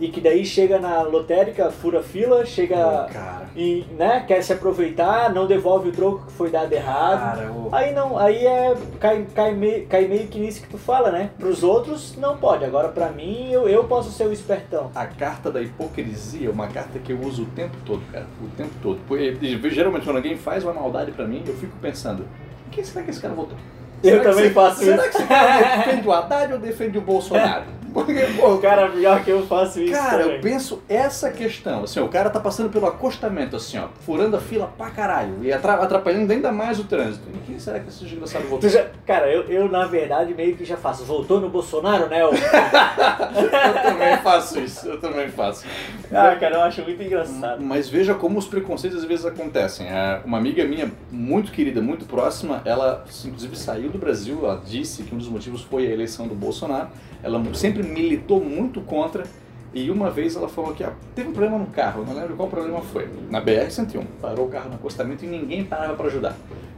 e 0.00 0.08
que 0.08 0.20
daí 0.20 0.44
chega 0.44 0.78
na 0.78 1.02
lotérica, 1.02 1.70
fura 1.70 2.02
fila, 2.02 2.44
chega 2.44 3.08
oh, 3.08 3.58
e 3.58 3.84
né, 3.96 4.24
quer 4.26 4.42
se 4.42 4.52
aproveitar, 4.52 5.32
não 5.32 5.46
devolve 5.46 5.88
o 5.90 5.92
troco 5.92 6.26
que 6.26 6.32
foi 6.32 6.50
dado 6.50 6.72
errado. 6.72 7.20
Cara, 7.20 7.52
oh. 7.52 7.74
Aí 7.74 7.92
não, 7.92 8.18
aí 8.18 8.44
é 8.44 8.74
cai, 8.98 9.26
cai, 9.34 9.54
meio, 9.54 9.86
cai 9.86 10.06
meio 10.06 10.26
que 10.26 10.38
nisso 10.38 10.62
que 10.62 10.68
tu 10.68 10.78
fala, 10.78 11.10
né? 11.10 11.30
Pros 11.38 11.62
outros 11.62 12.16
não 12.16 12.36
pode. 12.36 12.64
Agora 12.64 12.88
pra 12.88 13.10
mim 13.10 13.50
eu, 13.50 13.68
eu 13.68 13.84
posso 13.84 14.10
ser 14.10 14.26
o 14.26 14.32
espertão. 14.32 14.90
A 14.94 15.06
carta 15.06 15.50
da 15.50 15.62
hipocrisia 15.62 16.48
é 16.48 16.50
uma 16.52 16.66
carta 16.66 16.98
que 16.98 17.12
eu 17.12 17.20
uso 17.20 17.44
o 17.44 17.46
tempo 17.46 17.76
todo, 17.84 18.02
cara. 18.10 18.26
O 18.42 18.48
tempo 18.56 18.72
todo. 18.82 18.98
Porque, 19.06 19.36
geralmente 19.70 20.04
quando 20.04 20.16
alguém 20.16 20.36
faz 20.36 20.64
uma 20.64 20.72
maldade 20.72 21.12
pra 21.12 21.26
mim, 21.26 21.42
eu 21.46 21.54
fico 21.54 21.76
pensando, 21.80 22.26
quem 22.70 22.82
será 22.82 23.04
que 23.04 23.10
esse 23.10 23.20
cara 23.20 23.34
votou? 23.34 23.56
Eu 24.02 24.22
também 24.22 24.44
você, 24.44 24.50
faço 24.50 24.84
será 24.84 24.96
isso. 24.96 25.02
Será 25.02 25.10
que 25.10 25.16
esse 25.16 25.26
cara 25.26 25.76
defende 25.76 26.08
o 26.08 26.12
Haddad 26.12 26.52
ou 26.52 26.58
defende 26.58 26.98
o 26.98 27.00
Bolsonaro? 27.02 27.83
Porque, 27.94 28.26
pô, 28.40 28.58
cara, 28.58 28.88
pior 28.88 29.22
que 29.22 29.30
eu 29.30 29.46
faço 29.46 29.80
isso. 29.80 29.92
Cara, 29.92 30.24
também. 30.24 30.34
eu 30.34 30.42
penso 30.42 30.82
essa 30.88 31.30
questão. 31.30 31.84
Assim, 31.84 32.00
o 32.00 32.08
cara 32.08 32.28
tá 32.28 32.40
passando 32.40 32.68
pelo 32.68 32.86
acostamento, 32.86 33.54
assim, 33.54 33.78
ó, 33.78 33.86
furando 34.04 34.36
a 34.36 34.40
fila 34.40 34.66
pra 34.76 34.90
caralho 34.90 35.44
e 35.44 35.52
atrapalhando 35.52 36.32
ainda 36.32 36.50
mais 36.50 36.80
o 36.80 36.84
trânsito. 36.84 37.24
E 37.32 37.38
quem 37.46 37.58
será 37.60 37.78
que 37.78 37.88
esse 37.88 38.04
desgraçado 38.04 38.48
votou? 38.48 38.68
Já, 38.68 38.86
cara, 39.06 39.30
eu, 39.30 39.44
eu 39.44 39.68
na 39.68 39.86
verdade 39.86 40.34
meio 40.34 40.56
que 40.56 40.64
já 40.64 40.76
faço. 40.76 41.04
Voltou 41.04 41.40
no 41.40 41.48
Bolsonaro, 41.48 42.08
né? 42.08 42.20
Eu, 42.20 42.32
eu 42.34 43.82
também 43.82 44.16
faço 44.18 44.58
isso, 44.58 44.88
eu 44.88 45.00
também 45.00 45.28
faço. 45.28 45.64
Ah, 46.12 46.34
cara, 46.34 46.56
eu 46.56 46.62
acho 46.62 46.82
muito 46.82 47.00
engraçado. 47.00 47.62
Mas 47.62 47.88
veja 47.88 48.12
como 48.14 48.40
os 48.40 48.46
preconceitos 48.48 48.98
às 48.98 49.04
vezes 49.04 49.24
acontecem. 49.24 49.86
É, 49.86 50.20
uma 50.24 50.38
amiga 50.38 50.64
minha, 50.64 50.90
muito 51.12 51.52
querida, 51.52 51.80
muito 51.80 52.06
próxima, 52.06 52.60
ela 52.64 53.04
inclusive 53.24 53.56
saiu 53.56 53.88
do 53.90 53.98
Brasil, 53.98 54.40
ela 54.42 54.60
disse 54.66 55.04
que 55.04 55.14
um 55.14 55.18
dos 55.18 55.28
motivos 55.28 55.62
foi 55.62 55.86
a 55.86 55.90
eleição 55.90 56.26
do 56.26 56.34
Bolsonaro. 56.34 56.88
Ela 57.22 57.42
sempre 57.54 57.83
militou 57.84 58.42
muito 58.42 58.80
contra. 58.80 59.24
E 59.72 59.90
uma 59.90 60.08
vez 60.08 60.36
ela 60.36 60.48
falou 60.48 60.72
que 60.72 60.84
ah, 60.84 60.92
teve 61.16 61.30
um 61.30 61.32
problema 61.32 61.58
no 61.58 61.66
carro, 61.66 62.04
não 62.04 62.14
lembro 62.14 62.36
qual 62.36 62.48
problema 62.48 62.80
foi. 62.80 63.08
Na 63.28 63.42
BR-101, 63.42 64.04
parou 64.22 64.46
o 64.46 64.48
carro 64.48 64.68
no 64.68 64.76
acostamento 64.76 65.24
e 65.24 65.28
ninguém 65.28 65.64
parava 65.64 65.94
para 65.94 66.06
ajudar. 66.06 66.36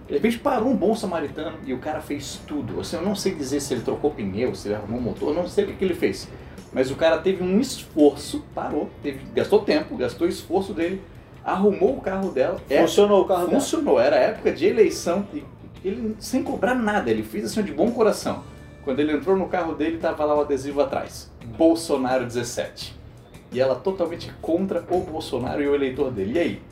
De 0.08 0.14
repente 0.14 0.38
parou 0.38 0.68
um 0.68 0.76
bom 0.76 0.94
samaritano 0.94 1.58
e 1.66 1.74
o 1.74 1.78
cara 1.78 2.00
fez 2.00 2.40
tudo. 2.46 2.80
Assim, 2.80 2.96
eu 2.96 3.02
não 3.02 3.14
sei 3.14 3.34
dizer 3.34 3.60
se 3.60 3.74
ele 3.74 3.82
trocou 3.82 4.12
pneu, 4.12 4.54
se 4.54 4.68
ele 4.68 4.76
arrumou 4.76 4.98
motor, 4.98 5.34
não 5.34 5.46
sei 5.46 5.64
o 5.64 5.74
que, 5.74 5.84
ele 5.84 5.94
fez. 5.94 6.26
Mas 6.72 6.90
o 6.90 6.96
cara 6.96 7.18
teve 7.18 7.42
um 7.42 7.60
esforço, 7.60 8.42
parou, 8.54 8.88
teve, 9.02 9.20
gastou 9.34 9.60
tempo, 9.60 9.94
gastou 9.96 10.26
esforço 10.26 10.72
dele, 10.72 11.02
arrumou 11.44 11.98
o 11.98 12.00
carro 12.00 12.30
dela. 12.30 12.58
Funcionou 12.80 13.22
o 13.22 13.24
carro 13.26 13.50
Funcionou, 13.50 13.96
dela. 13.96 14.06
era 14.06 14.16
época 14.16 14.52
de 14.52 14.64
eleição 14.64 15.26
e 15.34 15.44
ele 15.84 16.16
sem 16.18 16.42
cobrar 16.42 16.74
nada, 16.74 17.10
ele 17.10 17.22
fez 17.22 17.44
assim 17.44 17.62
de 17.62 17.72
bom 17.72 17.90
coração. 17.90 18.42
Quando 18.86 19.00
ele 19.00 19.12
entrou 19.12 19.36
no 19.36 19.48
carro 19.48 19.74
dele, 19.74 19.98
tava 19.98 20.24
lá 20.24 20.36
o 20.36 20.40
adesivo 20.42 20.80
atrás. 20.80 21.28
Bolsonaro 21.58 22.24
17. 22.24 22.94
E 23.50 23.60
ela 23.60 23.74
totalmente 23.74 24.32
contra 24.40 24.82
o 24.88 25.00
Bolsonaro 25.00 25.60
e 25.60 25.66
o 25.68 25.74
eleitor 25.74 26.10
dele. 26.12 26.32
E 26.34 26.38
aí? 26.38 26.62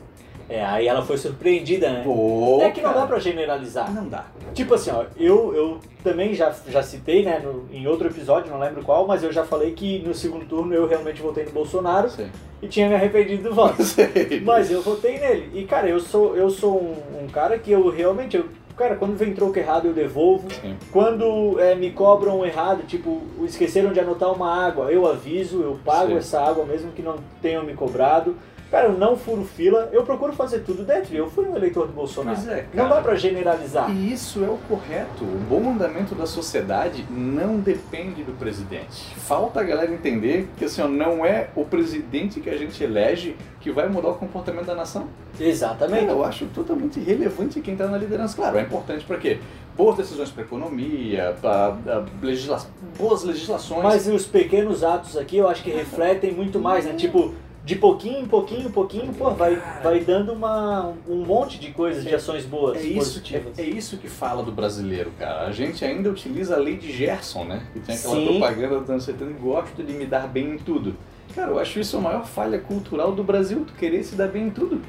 É, 0.47 0.63
aí 0.63 0.87
ela 0.87 1.01
foi 1.03 1.17
surpreendida, 1.17 1.89
né? 1.91 2.03
Pô, 2.05 2.59
é 2.61 2.71
que 2.71 2.79
não 2.79 2.89
cara. 2.91 3.01
dá 3.01 3.07
pra 3.07 3.19
generalizar. 3.19 3.91
Não 3.93 4.07
dá. 4.07 4.25
Tipo 4.53 4.75
assim, 4.75 4.91
ó, 4.91 5.03
eu, 5.17 5.53
eu 5.53 5.79
também 6.03 6.33
já, 6.33 6.53
já 6.69 6.81
citei, 6.81 7.25
né, 7.25 7.39
no- 7.43 7.65
em 7.75 7.85
outro 7.87 8.07
episódio, 8.07 8.49
não 8.51 8.59
lembro 8.59 8.81
qual, 8.83 9.05
mas 9.05 9.23
eu 9.23 9.33
já 9.33 9.43
falei 9.43 9.71
que 9.73 9.99
no 9.99 10.13
segundo 10.13 10.45
turno 10.45 10.73
eu 10.73 10.87
realmente 10.87 11.21
votei 11.21 11.43
no 11.43 11.51
Bolsonaro 11.51 12.09
Sei. 12.11 12.27
e 12.61 12.67
tinha 12.67 12.87
me 12.87 12.95
arrependido 12.95 13.49
do 13.49 13.55
voto. 13.55 13.81
Sei. 13.83 14.41
Mas 14.45 14.71
eu 14.71 14.81
votei 14.81 15.19
nele. 15.19 15.49
E, 15.53 15.65
cara, 15.65 15.89
eu 15.89 15.99
sou, 15.99 16.35
eu 16.37 16.49
sou 16.49 16.79
um, 16.81 17.23
um 17.23 17.27
cara 17.27 17.57
que 17.59 17.71
eu 17.71 17.89
realmente. 17.89 18.37
Eu, 18.37 18.45
cara, 18.75 18.95
quando 18.95 19.17
vem 19.17 19.33
troco 19.33 19.57
errado, 19.57 19.87
eu 19.87 19.93
devolvo. 19.93 20.47
Sim. 20.51 20.75
Quando 20.91 21.59
é, 21.59 21.75
me 21.75 21.91
cobram 21.91 22.45
errado, 22.45 22.83
tipo, 22.87 23.21
esqueceram 23.43 23.93
de 23.93 23.99
anotar 23.99 24.31
uma 24.31 24.51
água, 24.51 24.91
eu 24.91 25.07
aviso, 25.07 25.61
eu 25.61 25.79
pago 25.83 26.11
Sim. 26.11 26.17
essa 26.17 26.41
água 26.41 26.65
mesmo 26.65 26.91
que 26.91 27.01
não 27.01 27.15
tenham 27.41 27.63
me 27.63 27.73
cobrado. 27.73 28.35
Cara, 28.75 28.89
eu 28.89 28.97
não 28.97 29.15
furo 29.15 29.45
fila, 29.45 29.87
eu 29.93 30.03
procuro 30.03 30.33
fazer 30.33 30.59
tudo 30.59 30.83
dentro. 30.83 31.15
Eu 31.15 31.29
fui 31.29 31.47
um 31.47 31.55
eleitor 31.55 31.87
do 31.87 31.93
Bolsonaro. 31.93 32.35
Pois 32.35 32.49
é, 32.49 32.65
não 32.73 32.89
cara. 32.89 32.95
dá 32.95 33.01
pra 33.01 33.15
generalizar. 33.15 33.89
E 33.89 34.11
isso 34.11 34.43
é 34.43 34.49
o 34.49 34.57
correto. 34.67 35.23
O 35.23 35.39
bom 35.49 35.69
andamento 35.71 36.13
da 36.13 36.25
sociedade 36.25 37.05
não 37.09 37.57
depende 37.57 38.21
do 38.21 38.33
presidente. 38.33 39.15
Falta 39.15 39.61
a 39.61 39.63
galera 39.63 39.93
entender 39.93 40.49
que 40.57 40.65
assim, 40.65 40.85
não 40.89 41.25
é 41.25 41.47
o 41.55 41.63
presidente 41.63 42.41
que 42.41 42.49
a 42.49 42.57
gente 42.57 42.83
elege 42.83 43.37
que 43.61 43.71
vai 43.71 43.87
mudar 43.87 44.09
o 44.09 44.15
comportamento 44.15 44.65
da 44.65 44.75
nação. 44.75 45.07
Exatamente. 45.39 46.01
Cara, 46.01 46.11
eu 46.11 46.25
acho 46.25 46.45
totalmente 46.47 46.99
irrelevante 46.99 47.61
quem 47.61 47.75
está 47.75 47.87
na 47.87 47.97
liderança. 47.97 48.35
Claro, 48.35 48.57
é 48.57 48.61
importante 48.61 49.05
para 49.05 49.17
quê? 49.17 49.39
Boas 49.77 49.95
decisões 49.95 50.29
para 50.31 50.43
economia, 50.43 51.33
para 51.41 51.77
legisla... 52.21 52.61
boas 52.97 53.23
legislações. 53.23 53.83
Mas 53.83 54.07
os 54.07 54.25
pequenos 54.25 54.83
atos 54.83 55.15
aqui 55.15 55.37
eu 55.37 55.47
acho 55.47 55.63
que 55.63 55.71
refletem 55.71 56.33
muito 56.33 56.59
mais, 56.59 56.85
né? 56.85 56.93
Tipo, 56.93 57.33
de 57.65 57.75
pouquinho 57.75 58.19
em 58.19 58.25
pouquinho, 58.27 58.67
em 58.67 58.71
pouquinho, 58.71 59.11
pô, 59.11 59.31
vai, 59.31 59.55
vai 59.81 59.99
dando 59.99 60.31
uma, 60.31 60.93
um 61.07 61.25
monte 61.25 61.59
de 61.59 61.71
coisas, 61.71 62.03
de 62.03 62.13
ações 62.13 62.45
boas, 62.45 62.77
É 62.77 62.81
isso, 62.83 63.19
que, 63.21 63.33
positivas. 63.33 63.57
é 63.59 63.63
isso 63.63 63.97
que 63.97 64.07
fala 64.07 64.43
do 64.43 64.51
brasileiro, 64.51 65.11
cara. 65.17 65.47
A 65.47 65.51
gente 65.51 65.83
ainda 65.83 66.09
utiliza 66.11 66.55
a 66.55 66.59
lei 66.59 66.77
de 66.77 66.91
Gerson, 66.91 67.43
né? 67.45 67.65
Que 67.73 67.79
tem 67.79 67.95
aquela 67.95 68.15
Sim. 68.15 68.25
propaganda 68.27 68.79
dos 68.79 68.89
anos 68.91 69.03
70 69.03 69.31
gosto 69.39 69.81
de 69.83 69.93
me 69.93 70.05
dar 70.05 70.27
bem 70.27 70.51
em 70.51 70.57
tudo. 70.59 70.95
Cara, 71.33 71.49
eu 71.51 71.57
acho 71.59 71.79
isso 71.79 71.97
a 71.97 71.99
maior 72.01 72.25
falha 72.27 72.59
cultural 72.59 73.11
do 73.11 73.23
Brasil, 73.23 73.65
tu 73.65 73.73
querer 73.73 74.03
se 74.03 74.13
dar 74.15 74.27
bem 74.27 74.45
em 74.45 74.49
tudo. 74.51 74.79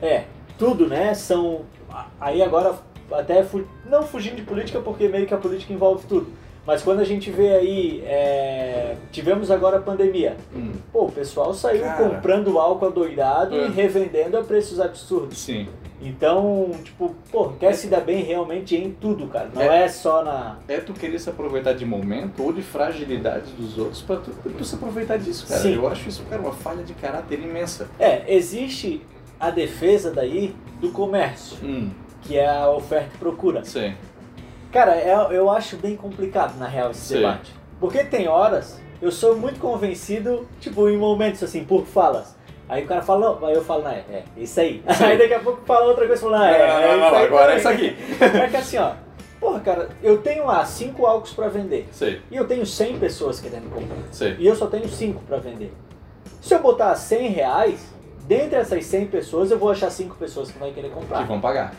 É, 0.00 0.24
tudo, 0.56 0.86
né? 0.86 1.12
São. 1.12 1.62
Aí 2.20 2.40
agora, 2.40 2.78
até 3.10 3.42
fu- 3.42 3.66
não 3.84 4.04
fugindo 4.04 4.36
de 4.36 4.42
política, 4.42 4.78
porque 4.80 5.08
meio 5.08 5.26
que 5.26 5.34
a 5.34 5.38
política 5.38 5.72
envolve 5.72 6.06
tudo. 6.06 6.28
Mas 6.66 6.82
quando 6.82 7.00
a 7.00 7.04
gente 7.04 7.30
vê 7.30 7.54
aí. 7.54 8.02
é, 8.06 8.96
Tivemos 9.10 9.50
agora 9.50 9.78
a 9.78 9.80
pandemia. 9.80 10.36
Hum, 10.54 10.72
Pô, 10.92 11.06
o 11.06 11.12
pessoal 11.12 11.52
saiu 11.52 11.82
Cara. 11.82 12.04
comprando 12.08 12.58
álcool 12.58 12.86
adoidado 12.86 13.56
É. 13.56 13.66
e 13.66 13.70
revendendo 13.70 14.36
a 14.38 14.42
preços 14.44 14.78
absurdos. 14.80 15.38
sim. 15.38 15.66
Então, 16.02 16.70
tipo, 16.82 17.14
pô, 17.30 17.50
quer 17.60 17.74
se 17.74 17.86
dar 17.88 18.00
bem 18.00 18.22
realmente 18.24 18.74
em 18.74 18.90
tudo, 18.90 19.26
cara. 19.26 19.50
Não 19.54 19.60
é, 19.60 19.86
só 19.86 20.24
na. 20.24 20.56
É 20.66 20.78
tu 20.78 20.94
querer 20.94 21.18
se 21.18 21.28
aproveitar 21.28 21.74
de 21.74 21.84
momento 21.84 22.42
ou 22.42 22.54
de 22.54 22.62
fragilidades 22.62 23.50
dos 23.52 23.76
outros 23.76 24.00
pra 24.00 24.16
tu, 24.16 24.30
pra 24.30 24.50
tu 24.50 24.64
se 24.64 24.74
aproveitar 24.76 25.18
disso, 25.18 25.46
cara. 25.46 25.60
Sim. 25.60 25.74
Eu 25.74 25.86
acho 25.86 26.08
isso, 26.08 26.22
cara, 26.30 26.40
uma 26.40 26.52
falha 26.54 26.82
de 26.82 26.94
caráter 26.94 27.38
imensa. 27.40 27.86
É, 27.98 28.22
existe 28.34 29.02
a 29.38 29.50
defesa 29.50 30.10
daí 30.10 30.54
do 30.80 30.88
comércio, 30.90 31.58
Hum, 31.62 31.90
que 32.22 32.38
é 32.38 32.48
a 32.48 32.70
oferta 32.70 33.10
e 33.14 33.18
procura. 33.18 33.62
sim. 33.62 33.92
Cara, 34.72 34.94
é- 34.94 35.26
eu 35.30 35.50
acho 35.50 35.76
bem 35.76 35.96
complicado, 35.96 36.56
na 36.58 36.66
real, 36.66 36.90
esse 36.90 37.00
Sim. 37.00 37.14
debate. 37.16 37.54
Porque 37.80 38.04
tem 38.04 38.28
horas, 38.28 38.80
eu 39.02 39.10
sou 39.10 39.36
muito 39.36 39.58
convencido, 39.58 40.46
tipo, 40.60 40.88
em 40.88 40.96
momentos 40.96 41.42
assim, 41.42 41.64
por 41.64 41.84
falas. 41.86 42.36
Aí 42.68 42.84
o 42.84 42.86
cara 42.86 43.02
fala, 43.02 43.34
não, 43.40 43.46
aí 43.48 43.54
eu 43.54 43.64
falo, 43.64 43.82
não, 43.82 43.90
é, 43.90 44.04
é 44.12 44.22
isso 44.36 44.60
aí. 44.60 44.82
Sim. 44.94 45.04
Aí 45.04 45.18
daqui 45.18 45.34
a 45.34 45.40
pouco 45.40 45.60
fala 45.66 45.86
outra 45.86 46.06
coisa, 46.06 46.22
fala, 46.22 46.38
não, 46.38 46.44
é, 46.44 46.58
Não, 46.58 46.78
é 46.78 46.96
não, 46.96 47.10
não, 47.10 47.16
agora 47.18 47.54
é 47.54 47.60
também. 47.60 47.88
isso 47.94 47.96
aqui. 47.98 48.14
É 48.38 48.48
que 48.48 48.56
assim, 48.56 48.78
ó, 48.78 48.92
porra, 49.40 49.58
cara, 49.58 49.88
eu 50.02 50.18
tenho 50.18 50.46
lá 50.46 50.64
cinco 50.64 51.04
álcools 51.04 51.32
pra 51.32 51.48
vender. 51.48 51.88
Sei, 51.90 52.20
E 52.30 52.36
eu 52.36 52.46
tenho 52.46 52.64
100 52.64 52.98
pessoas 53.00 53.40
querendo 53.40 53.68
comprar. 53.74 53.96
sei. 54.12 54.36
E 54.38 54.46
eu 54.46 54.54
só 54.54 54.66
tenho 54.68 54.88
5 54.88 55.20
pra 55.26 55.38
vender. 55.38 55.72
Se 56.40 56.54
eu 56.54 56.60
botar 56.60 56.94
100 56.94 57.28
reais, 57.30 57.92
dentre 58.28 58.56
essas 58.60 58.84
100 58.84 59.06
pessoas, 59.08 59.50
eu 59.50 59.58
vou 59.58 59.70
achar 59.72 59.90
5 59.90 60.14
pessoas 60.14 60.52
que 60.52 60.58
vão 60.58 60.72
querer 60.72 60.90
Que 60.90 60.94
comprar. 60.94 61.26
vão 61.26 61.40
pagar. 61.40 61.72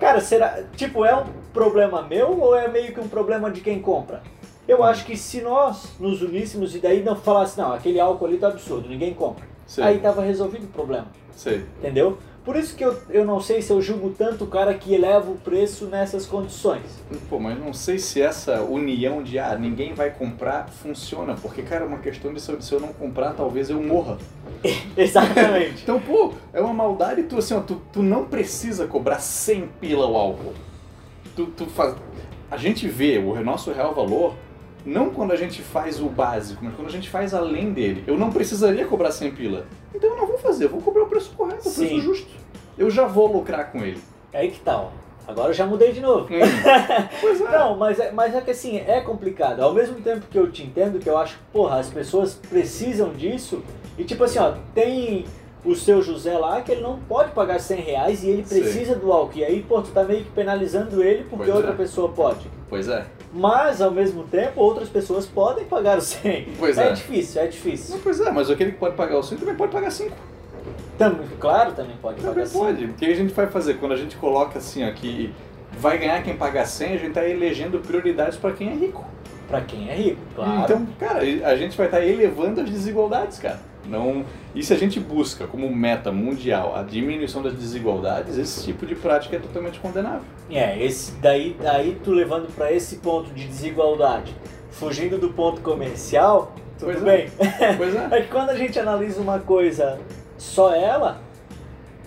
Cara, 0.00 0.20
será. 0.22 0.62
Tipo, 0.74 1.04
é 1.04 1.14
um 1.14 1.24
problema 1.52 2.02
meu 2.02 2.40
ou 2.40 2.56
é 2.56 2.68
meio 2.68 2.92
que 2.92 3.00
um 3.00 3.08
problema 3.08 3.50
de 3.50 3.60
quem 3.60 3.80
compra? 3.80 4.22
Eu 4.66 4.82
acho 4.84 5.04
que 5.04 5.16
se 5.16 5.40
nós 5.40 5.88
nos 5.98 6.22
uníssemos 6.22 6.74
e 6.74 6.78
daí 6.78 7.02
não 7.02 7.16
falasse, 7.16 7.58
não, 7.58 7.72
aquele 7.72 7.98
álcool 7.98 8.26
ali 8.26 8.38
tá 8.38 8.48
absurdo, 8.48 8.88
ninguém 8.88 9.12
compra. 9.12 9.44
Sei, 9.66 9.82
Aí 9.84 9.98
tava 9.98 10.22
resolvido 10.22 10.64
o 10.64 10.68
problema, 10.68 11.06
sei. 11.34 11.64
entendeu? 11.78 12.18
Por 12.44 12.56
isso 12.56 12.74
que 12.74 12.84
eu, 12.84 12.96
eu 13.08 13.24
não 13.24 13.40
sei 13.40 13.62
se 13.62 13.72
eu 13.72 13.80
julgo 13.80 14.10
tanto 14.10 14.44
o 14.44 14.46
cara 14.48 14.74
que 14.74 14.92
eleva 14.92 15.30
o 15.30 15.36
preço 15.36 15.86
nessas 15.86 16.26
condições. 16.26 16.82
Pô, 17.30 17.38
mas 17.38 17.56
não 17.56 17.72
sei 17.72 17.98
se 17.98 18.20
essa 18.20 18.62
união 18.62 19.22
de 19.22 19.38
ah, 19.38 19.56
ninguém 19.56 19.94
vai 19.94 20.10
comprar 20.10 20.68
funciona, 20.68 21.36
porque, 21.40 21.62
cara, 21.62 21.84
é 21.84 21.86
uma 21.86 21.98
questão 21.98 22.34
de 22.34 22.40
se 22.40 22.50
eu, 22.50 22.60
se 22.60 22.72
eu 22.72 22.80
não 22.80 22.92
comprar, 22.92 23.34
talvez 23.34 23.70
eu 23.70 23.80
morra. 23.80 24.18
Exatamente. 24.96 25.82
Então, 25.84 26.00
pô, 26.00 26.32
é 26.52 26.60
uma 26.60 26.74
maldade 26.74 27.22
tu 27.24 27.38
assim, 27.38 27.54
ó, 27.54 27.60
tu, 27.60 27.80
tu 27.92 28.02
não 28.02 28.24
precisa 28.24 28.88
cobrar 28.88 29.20
100 29.20 29.68
pila 29.80 30.06
o 30.06 30.16
álcool. 30.16 30.52
Tu, 31.34 31.46
tu 31.46 31.66
faz... 31.66 31.96
A 32.50 32.56
gente 32.56 32.86
vê 32.86 33.18
o 33.18 33.42
nosso 33.42 33.72
real 33.72 33.94
valor 33.94 34.34
não 34.84 35.10
quando 35.10 35.32
a 35.32 35.36
gente 35.36 35.62
faz 35.62 36.00
o 36.00 36.08
básico, 36.08 36.64
mas 36.64 36.74
quando 36.74 36.88
a 36.88 36.90
gente 36.90 37.08
faz 37.08 37.32
além 37.32 37.72
dele. 37.72 38.04
Eu 38.06 38.18
não 38.18 38.30
precisaria 38.30 38.84
cobrar 38.84 39.10
100 39.10 39.32
pila. 39.32 39.66
Então 39.94 40.10
eu 40.10 40.16
não 40.16 40.26
vou 40.26 40.38
fazer, 40.38 40.64
eu 40.64 40.68
vou 40.68 40.80
cobrar 40.80 41.04
o 41.04 41.06
preço 41.06 41.32
correto, 41.36 41.68
o 41.68 41.72
preço 41.72 42.00
justo. 42.00 42.30
Eu 42.76 42.90
já 42.90 43.06
vou 43.06 43.32
lucrar 43.32 43.70
com 43.70 43.78
ele. 43.78 44.00
É 44.32 44.40
aí 44.40 44.50
que 44.50 44.60
tá, 44.60 44.80
ó. 44.80 44.88
Agora 45.26 45.50
eu 45.50 45.54
já 45.54 45.64
mudei 45.64 45.92
de 45.92 46.00
novo. 46.00 46.26
pois 47.20 47.40
é. 47.40 47.44
Não, 47.44 47.76
mas 47.76 48.00
é, 48.00 48.10
mas 48.10 48.34
é 48.34 48.40
que 48.40 48.50
assim, 48.50 48.78
é 48.78 49.00
complicado. 49.00 49.60
Ao 49.60 49.72
mesmo 49.72 50.00
tempo 50.00 50.26
que 50.28 50.38
eu 50.38 50.50
te 50.50 50.64
entendo, 50.64 50.98
que 50.98 51.08
eu 51.08 51.16
acho, 51.16 51.38
porra, 51.52 51.78
as 51.78 51.88
pessoas 51.88 52.34
precisam 52.34 53.12
disso. 53.12 53.62
E 53.96 54.04
tipo 54.04 54.24
assim, 54.24 54.40
ó, 54.40 54.54
tem 54.74 55.24
o 55.64 55.74
seu 55.74 56.02
José 56.02 56.36
lá 56.36 56.60
que 56.60 56.72
ele 56.72 56.80
não 56.80 56.98
pode 56.98 57.30
pagar 57.32 57.60
100 57.60 57.80
reais 57.80 58.24
e 58.24 58.30
ele 58.30 58.44
Sim. 58.44 58.60
precisa 58.60 58.94
do 58.96 59.12
álcool. 59.12 59.38
E 59.38 59.44
aí, 59.44 59.62
pô, 59.62 59.80
tu 59.80 59.90
tá 59.90 60.02
meio 60.02 60.24
que 60.24 60.30
penalizando 60.30 61.02
ele 61.02 61.24
porque 61.24 61.44
Pois 61.44 61.56
outra 61.56 61.70
é. 61.70 61.74
pessoa 61.74 62.08
pode. 62.08 62.50
Pois 62.68 62.88
é. 62.88 63.04
Mas, 63.32 63.80
ao 63.80 63.90
mesmo 63.90 64.24
tempo, 64.24 64.60
outras 64.60 64.88
pessoas 64.88 65.26
podem 65.26 65.64
pagar 65.64 65.98
o 65.98 66.00
100. 66.00 66.48
Pois 66.58 66.76
é. 66.76 66.88
é. 66.88 66.92
difícil, 66.92 67.42
é 67.42 67.46
difícil. 67.46 68.00
Pois 68.02 68.20
é, 68.20 68.30
mas 68.30 68.50
aquele 68.50 68.72
que 68.72 68.78
pode 68.78 68.96
pagar 68.96 69.18
o 69.18 69.22
100 69.22 69.38
também 69.38 69.54
pode 69.54 69.72
pagar 69.72 69.90
5. 69.90 70.14
Tam, 70.98 71.16
claro, 71.40 71.72
também 71.72 71.96
pode 72.00 72.16
Também 72.16 72.34
pagar 72.34 72.46
100. 72.46 72.60
pode. 72.60 72.84
O 72.86 72.94
que 72.94 73.06
a 73.06 73.14
gente 73.14 73.32
vai 73.32 73.46
fazer? 73.46 73.74
Quando 73.74 73.92
a 73.92 73.96
gente 73.96 74.16
coloca 74.16 74.58
assim, 74.58 74.88
ó, 74.88 74.92
que 74.92 75.32
vai 75.78 75.96
ganhar 75.98 76.22
quem 76.22 76.36
pagar 76.36 76.66
100, 76.66 76.94
a 76.94 76.98
gente 76.98 77.12
tá 77.12 77.26
elegendo 77.26 77.78
prioridades 77.78 78.36
para 78.36 78.52
quem 78.52 78.68
é 78.70 78.74
rico. 78.74 79.04
Pra 79.48 79.60
quem 79.60 79.90
é 79.90 79.94
rico, 79.94 80.20
claro. 80.34 80.62
Então, 80.62 80.86
cara, 80.98 81.20
a 81.20 81.56
gente 81.56 81.76
vai 81.76 81.86
estar 81.86 82.04
elevando 82.04 82.60
as 82.60 82.70
desigualdades, 82.70 83.38
cara. 83.38 83.60
Não... 83.86 84.24
E 84.54 84.62
se 84.62 84.72
a 84.72 84.76
gente 84.76 85.00
busca 85.00 85.46
como 85.46 85.74
meta 85.74 86.12
mundial 86.12 86.74
a 86.76 86.82
diminuição 86.82 87.42
das 87.42 87.54
desigualdades, 87.54 88.38
esse 88.38 88.64
tipo 88.64 88.86
de 88.86 88.94
prática 88.94 89.36
é 89.36 89.38
totalmente 89.38 89.80
condenável. 89.80 90.22
É, 90.50 90.82
esse 90.84 91.12
daí, 91.12 91.56
daí 91.60 91.98
tu 92.04 92.10
levando 92.12 92.52
pra 92.54 92.70
esse 92.72 92.96
ponto 92.96 93.30
de 93.32 93.46
desigualdade, 93.46 94.34
fugindo 94.70 95.18
do 95.18 95.30
ponto 95.30 95.60
comercial, 95.62 96.52
tudo 96.78 96.92
Pois 96.92 97.02
é. 97.02 97.04
bem. 97.04 97.30
Pois 97.76 97.94
é. 97.94 98.08
É 98.12 98.20
que 98.22 98.28
quando 98.28 98.50
a 98.50 98.56
gente 98.56 98.78
analisa 98.78 99.20
uma 99.20 99.38
coisa 99.38 99.98
só 100.36 100.74
ela, 100.74 101.20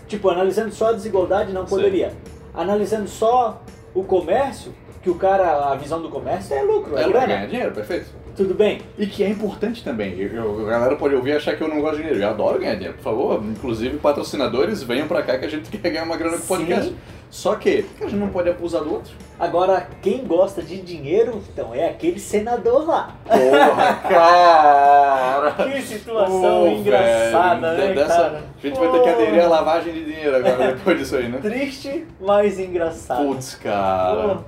tipo, 0.08 0.30
analisando 0.30 0.72
só 0.74 0.90
a 0.90 0.94
desigualdade 0.94 1.52
não 1.52 1.64
Sim. 1.66 1.76
poderia. 1.76 2.14
Analisando 2.54 3.08
só 3.08 3.62
o 3.94 4.04
comércio, 4.04 4.74
que 5.02 5.10
o 5.10 5.16
cara, 5.16 5.72
a 5.72 5.76
visão 5.76 6.02
do 6.02 6.10
comércio 6.10 6.56
é 6.56 6.62
lucro, 6.62 6.98
é, 6.98 7.04
É 7.04 7.08
grana. 7.10 7.28
ganhar 7.28 7.48
dinheiro, 7.48 7.72
perfeito. 7.74 8.08
Tudo 8.36 8.54
bem. 8.54 8.82
E 8.98 9.06
que 9.08 9.24
é 9.24 9.30
importante 9.30 9.84
tambem. 9.84 10.14
Eu, 10.20 10.68
a 10.68 10.70
galera 10.70 10.96
pode 10.96 11.16
ouvir 11.16 11.32
e 11.32 11.38
achar 11.38 11.56
que 11.56 11.64
eu 11.64 11.68
não 11.70 11.80
gosto 11.80 11.98
de 11.98 12.04
dinheiro. 12.04 12.22
Eu 12.22 12.30
adoro 12.30 12.60
ganhar 12.60 12.76
dinheiro, 12.76 12.96
por 12.98 13.04
favor. 13.04 13.44
Inclusive, 13.44 13.98
patrocinadores, 13.98 14.84
venham 14.84 15.08
pra 15.08 15.24
cá 15.24 15.38
que 15.38 15.46
a 15.46 15.50
gente 15.50 15.70
quer 15.78 15.90
ganhar 15.90 16.04
uma 16.04 16.18
grana 16.18 16.38
com 16.38 16.46
podcast. 16.46 16.94
Só 17.32 17.56
que 17.56 17.86
a 18.00 18.04
gente 18.04 18.16
não 18.16 18.30
pode 18.30 18.50
abusar 18.50 18.82
do 18.84 18.94
outro. 18.94 19.12
Agora, 19.38 19.88
quem 20.02 20.24
gosta 20.26 20.62
de 20.62 20.80
dinheiro, 20.82 21.42
então, 21.52 21.74
é 21.76 21.90
aquele 21.90 22.20
senador 22.20 22.88
lá. 22.88 23.16
Porra, 23.26 23.94
cara! 24.08 25.52
Que 25.52 25.82
situação 25.82 26.40
Pô, 26.64 26.68
engraçada, 26.68 27.76
velho, 27.76 27.90
né, 27.90 27.94
dessa- 27.96 28.16
cara? 28.16 28.44
A 28.64 28.68
gente 28.68 28.80
vai 28.80 28.92
ter 28.92 29.02
que 29.02 29.10
aderir 29.10 29.44
à 29.44 29.48
lavagem 29.48 29.94
de 29.94 30.06
dinheiro 30.06 30.36
agora, 30.36 30.74
depois 30.74 30.98
disso 31.00 31.16
aí, 31.18 31.28
né? 31.28 31.40
Triste, 31.42 32.06
mas 32.22 32.58
engraçado. 32.60 33.26
Putz, 33.26 33.56
cara. 33.56 34.36
Pô. 34.36 34.42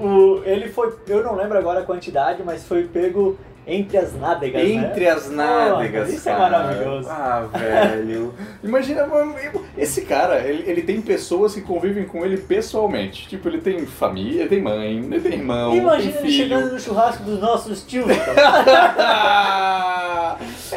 O, 0.00 0.42
ele 0.44 0.68
foi, 0.68 0.94
eu 1.06 1.22
não 1.22 1.34
lembro 1.34 1.58
agora 1.58 1.80
a 1.80 1.84
quantidade, 1.84 2.42
mas 2.44 2.64
foi 2.64 2.84
pego 2.84 3.38
entre 3.68 3.98
as 3.98 4.14
nádegas, 4.18 4.62
né? 4.62 4.68
Entre 4.70 5.06
as 5.06 5.30
nádegas. 5.30 6.10
isso 6.12 6.26
é 6.26 6.32
cara. 6.32 6.58
maravilhoso. 6.58 7.08
Ah, 7.10 7.46
velho. 7.52 8.34
Imagina, 8.64 9.06
mano, 9.06 9.34
esse 9.76 10.02
cara, 10.02 10.40
ele, 10.40 10.64
ele 10.68 10.82
tem 10.82 11.02
pessoas 11.02 11.54
que 11.54 11.60
convivem 11.60 12.06
com 12.06 12.24
ele 12.24 12.38
pessoalmente. 12.38 13.28
Tipo, 13.28 13.48
ele 13.48 13.58
tem 13.58 13.84
família, 13.84 14.40
ele 14.40 14.48
tem 14.48 14.62
mãe, 14.62 14.96
ele 14.96 15.20
tem 15.20 15.34
irmão, 15.34 15.76
Imagina 15.76 16.12
tem 16.12 16.22
ele 16.22 16.32
filho. 16.32 16.44
chegando 16.48 16.72
no 16.72 16.80
churrasco 16.80 17.22
dos 17.24 17.38
nossos 17.38 17.82
tios. 17.84 18.06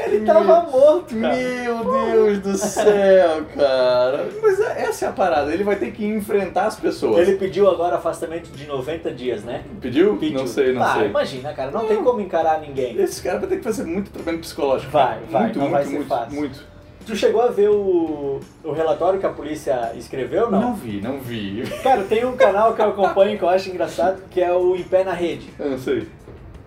ele 0.06 0.26
tava 0.26 0.64
morto, 0.70 1.16
cara. 1.16 1.36
Meu 1.36 1.84
Deus 2.12 2.40
do 2.40 2.58
céu, 2.58 3.46
cara. 3.56 4.28
Mas 4.42 4.60
é- 4.60 4.82
essa 4.82 5.06
é 5.06 5.08
a 5.08 5.12
parada, 5.14 5.54
ele 5.54 5.64
vai 5.64 5.78
ter 5.78 5.92
que 5.92 6.06
enfrentar 6.06 6.66
as 6.66 6.76
pessoas. 6.76 7.26
Ele 7.26 7.38
pediu 7.38 7.70
agora 7.70 7.96
afastamento 7.96 8.50
de 8.52 8.68
90 8.68 9.12
dias, 9.12 9.44
né? 9.44 9.64
Pediu? 9.80 10.18
Pediu. 10.18 10.40
Não 10.40 10.48
sei, 10.48 10.74
não 10.74 10.84
ah, 10.84 10.96
sei. 10.96 11.06
imagina, 11.06 11.54
cara, 11.54 11.72
não 11.72 11.88
tem 11.88 12.04
como 12.04 12.20
encarar 12.20 12.60
ninguém. 12.60 12.81
Esse 12.84 13.22
cara 13.22 13.40
vai 13.40 13.50
ter 13.50 13.58
que 13.58 13.64
fazer 13.64 13.84
muito 13.86 14.12
tratamento 14.12 14.42
psicológico. 14.42 14.92
Vai, 14.92 15.20
vai, 15.30 15.44
muito, 15.44 15.60
não 15.60 15.70
muito, 15.70 15.74
vai 15.74 15.84
ser 15.86 15.96
muito, 15.96 16.08
fácil. 16.08 16.40
muito. 16.40 16.72
Tu 17.06 17.16
chegou 17.16 17.42
a 17.42 17.48
ver 17.48 17.70
o, 17.70 18.40
o 18.64 18.72
relatório 18.72 19.20
que 19.20 19.26
a 19.26 19.30
polícia 19.32 19.92
escreveu, 19.96 20.52
não? 20.52 20.62
Não 20.62 20.76
vi, 20.76 21.02
não 21.02 21.20
vi. 21.20 21.64
Cara, 21.82 22.04
tem 22.04 22.24
um 22.26 22.36
canal 22.38 22.76
que 22.76 22.82
eu 22.82 22.90
acompanho 22.90 23.38
que 23.40 23.44
eu 23.44 23.50
acho 23.50 23.70
engraçado, 23.70 24.22
que 24.30 24.40
é 24.40 24.52
o 24.54 24.76
Em 24.76 24.84
Pé 24.84 25.04
na 25.04 25.14
Rede. 25.14 25.50
Eu 25.60 25.72
não 25.72 25.80
sei. 25.80 26.08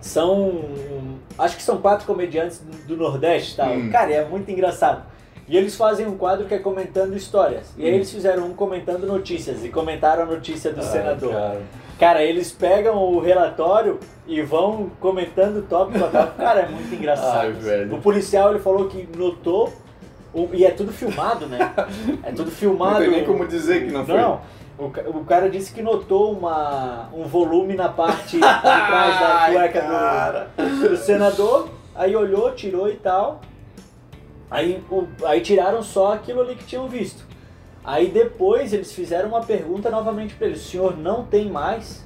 São. 0.01 0.61
Acho 1.37 1.55
que 1.57 1.63
são 1.63 1.77
quatro 1.77 2.05
comediantes 2.05 2.61
do, 2.87 2.95
Nordeste 2.97 3.53
e 3.53 3.55
tal. 3.57 3.69
Hum. 3.71 3.89
Cara, 3.89 4.11
é 4.11 4.25
muito 4.25 4.49
engraçado. 4.51 5.03
E 5.47 5.55
eles 5.57 5.75
fazem 5.75 6.05
um 6.07 6.17
quadro 6.17 6.45
que 6.47 6.53
é 6.53 6.59
comentando 6.59 7.15
histórias. 7.15 7.73
E 7.77 7.85
aí 7.85 7.91
Hum. 7.91 7.95
eles 7.95 8.11
fizeram 8.11 8.45
um 8.47 8.53
comentando 8.53 9.05
notícias 9.07 9.63
e 9.63 9.69
comentaram 9.69 10.23
a 10.23 10.25
notícia 10.25 10.71
do 10.73 10.81
Ai, 10.81 10.87
senador. 10.87 11.31
cara. 11.31 11.61
Cara, 11.99 12.21
eles 12.23 12.51
pegam 12.51 12.97
o 12.97 13.19
relatório 13.19 13.99
e 14.27 14.41
vão 14.41 14.89
comentando 14.99 15.65
tópico 15.67 16.03
a 16.03 16.07
tópico. 16.09 16.37
Cara, 16.37 16.61
é 16.61 16.67
muito 16.67 16.93
engraçado. 16.93 17.37
Ai, 17.45 17.51
velho. 17.53 17.95
O 17.95 18.01
policial 18.01 18.49
ele 18.49 18.59
falou 18.59 18.87
que 18.89 19.07
notou, 19.15 19.71
e 20.51 20.65
é 20.65 20.71
tudo 20.71 20.91
filmado, 20.91 21.45
né? 21.47 21.71
É 22.23 22.31
tudo 22.31 22.51
filmado. 22.51 22.95
Não 22.95 22.99
tem 23.01 23.11
nem 23.11 23.23
como 23.25 23.47
dizer 23.47 23.85
que 23.85 23.91
não 23.93 24.05
foi. 24.05 24.17
Não. 24.17 24.41
O, 24.77 24.85
o 25.19 25.23
cara 25.23 25.49
disse 25.49 25.71
que 25.73 25.81
notou 25.81 26.33
uma, 26.33 27.07
um 27.13 27.23
volume 27.23 27.75
na 27.75 27.87
parte 27.87 28.35
de 28.35 28.39
trás 28.41 29.19
da 29.21 29.47
cueca 29.53 30.49
do, 30.57 30.89
do 30.89 30.97
senador, 30.97 31.69
aí 31.95 32.13
olhou, 32.13 32.51
tirou 32.51 32.89
e 32.89 32.95
tal. 32.95 33.39
Aí, 34.51 34.83
o- 34.91 35.07
aí 35.25 35.39
tiraram 35.39 35.81
só 35.81 36.13
aquilo 36.13 36.41
ali 36.41 36.55
que 36.55 36.65
tinham 36.65 36.89
visto. 36.89 37.25
Aí 37.85 38.07
depois 38.09 38.73
eles 38.73 38.91
fizeram 38.91 39.29
uma 39.29 39.41
pergunta 39.41 39.89
novamente 39.91 40.33
para 40.35 40.47
ele: 40.47 40.55
o 40.55 40.59
senhor 40.59 40.97
não 40.97 41.23
tem 41.23 41.49
mais? 41.49 42.03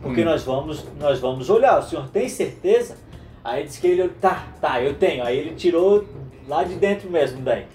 Porque 0.00 0.22
Hum. 0.22 0.24
nós, 0.24 0.42
vamos, 0.44 0.86
nós 0.98 1.20
vamos 1.20 1.50
olhar, 1.50 1.78
o 1.78 1.82
senhor 1.82 2.08
tem 2.08 2.28
certeza? 2.28 2.96
Aí 3.44 3.64
disse 3.64 3.80
que 3.80 3.86
ele, 3.86 4.08
tá, 4.20 4.46
tá, 4.60 4.82
eu 4.82 4.94
tenho. 4.94 5.22
Aí 5.22 5.36
ele 5.38 5.54
tirou 5.54 6.04
lá 6.48 6.64
de 6.64 6.74
dentro 6.74 7.10
mesmo 7.10 7.42
daí. 7.42 7.66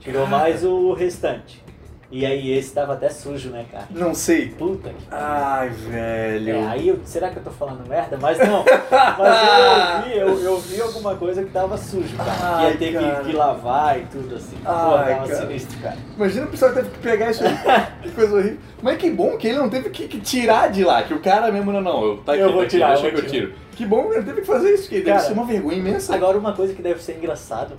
Tirou 0.00 0.26
mais 0.26 0.64
o 0.64 0.92
restante. 0.92 1.62
E 2.10 2.24
aí 2.24 2.52
esse 2.52 2.72
tava 2.72 2.92
até 2.92 3.10
sujo, 3.10 3.50
né, 3.50 3.66
cara? 3.70 3.86
Não 3.90 4.14
sei. 4.14 4.50
Puta 4.50 4.90
que. 4.90 5.06
Ai, 5.10 5.70
velho. 5.70 6.56
É, 6.56 6.66
aí 6.68 6.88
eu, 6.88 7.00
será 7.04 7.30
que 7.30 7.38
eu 7.38 7.42
tô 7.42 7.50
falando 7.50 7.86
merda? 7.88 8.16
Mas 8.20 8.38
não. 8.38 8.64
Mas 9.18 10.08
eu 10.16 10.26
ouvi, 10.28 10.42
eu, 10.44 10.52
eu 10.52 10.60
vi 10.60 10.80
alguma 10.80 11.16
coisa 11.16 11.42
que 11.42 11.50
tava 11.50 11.76
sujo, 11.76 12.16
cara. 12.16 12.30
Ai, 12.40 12.70
Ia 12.70 12.76
ter 12.76 12.96
que, 12.96 13.24
que 13.24 13.36
lavar 13.36 13.98
e 13.98 14.06
tudo 14.06 14.36
assim. 14.36 14.56
Pô, 14.56 14.70
Ai, 14.70 15.14
tava 15.16 15.28
cara. 15.28 15.40
sinistro, 15.40 15.78
cara. 15.80 15.96
Imagina 16.16 16.46
o 16.46 16.50
pessoal 16.50 16.72
que 16.72 16.76
teve 16.78 16.90
que 16.90 16.98
pegar 17.00 17.30
isso 17.30 17.44
aí. 17.44 17.56
que 18.02 18.10
coisa 18.12 18.36
horrível. 18.36 18.58
Mas 18.80 18.98
que 18.98 19.10
bom 19.10 19.36
que 19.36 19.48
ele 19.48 19.58
não 19.58 19.68
teve 19.68 19.90
que, 19.90 20.06
que 20.06 20.20
tirar 20.20 20.70
de 20.70 20.84
lá. 20.84 21.02
Que 21.02 21.12
o 21.12 21.20
cara 21.20 21.50
mesmo, 21.50 21.72
não, 21.72 21.80
não. 21.80 22.04
Eu, 22.04 22.16
tá 22.18 22.34
aqui, 22.34 22.40
Eu 22.40 22.48
vou 22.52 22.58
tá 22.58 22.62
aqui, 22.62 22.70
tirar, 22.76 22.88
deixa 22.92 23.06
eu 23.08 23.12
que 23.14 23.20
eu 23.20 23.26
tiro. 23.26 23.52
Que 23.72 23.84
bom 23.84 24.08
que 24.08 24.14
ele 24.14 24.24
teve 24.24 24.40
que 24.42 24.46
fazer 24.46 24.72
isso, 24.72 24.88
que 24.88 24.96
deve 24.96 25.10
Cara, 25.10 25.20
ser 25.20 25.32
uma 25.32 25.44
vergonha 25.44 25.76
imensa. 25.76 26.14
Agora 26.14 26.38
uma 26.38 26.52
coisa 26.54 26.72
que 26.72 26.80
deve 26.80 27.02
ser 27.02 27.16
engraçado. 27.16 27.76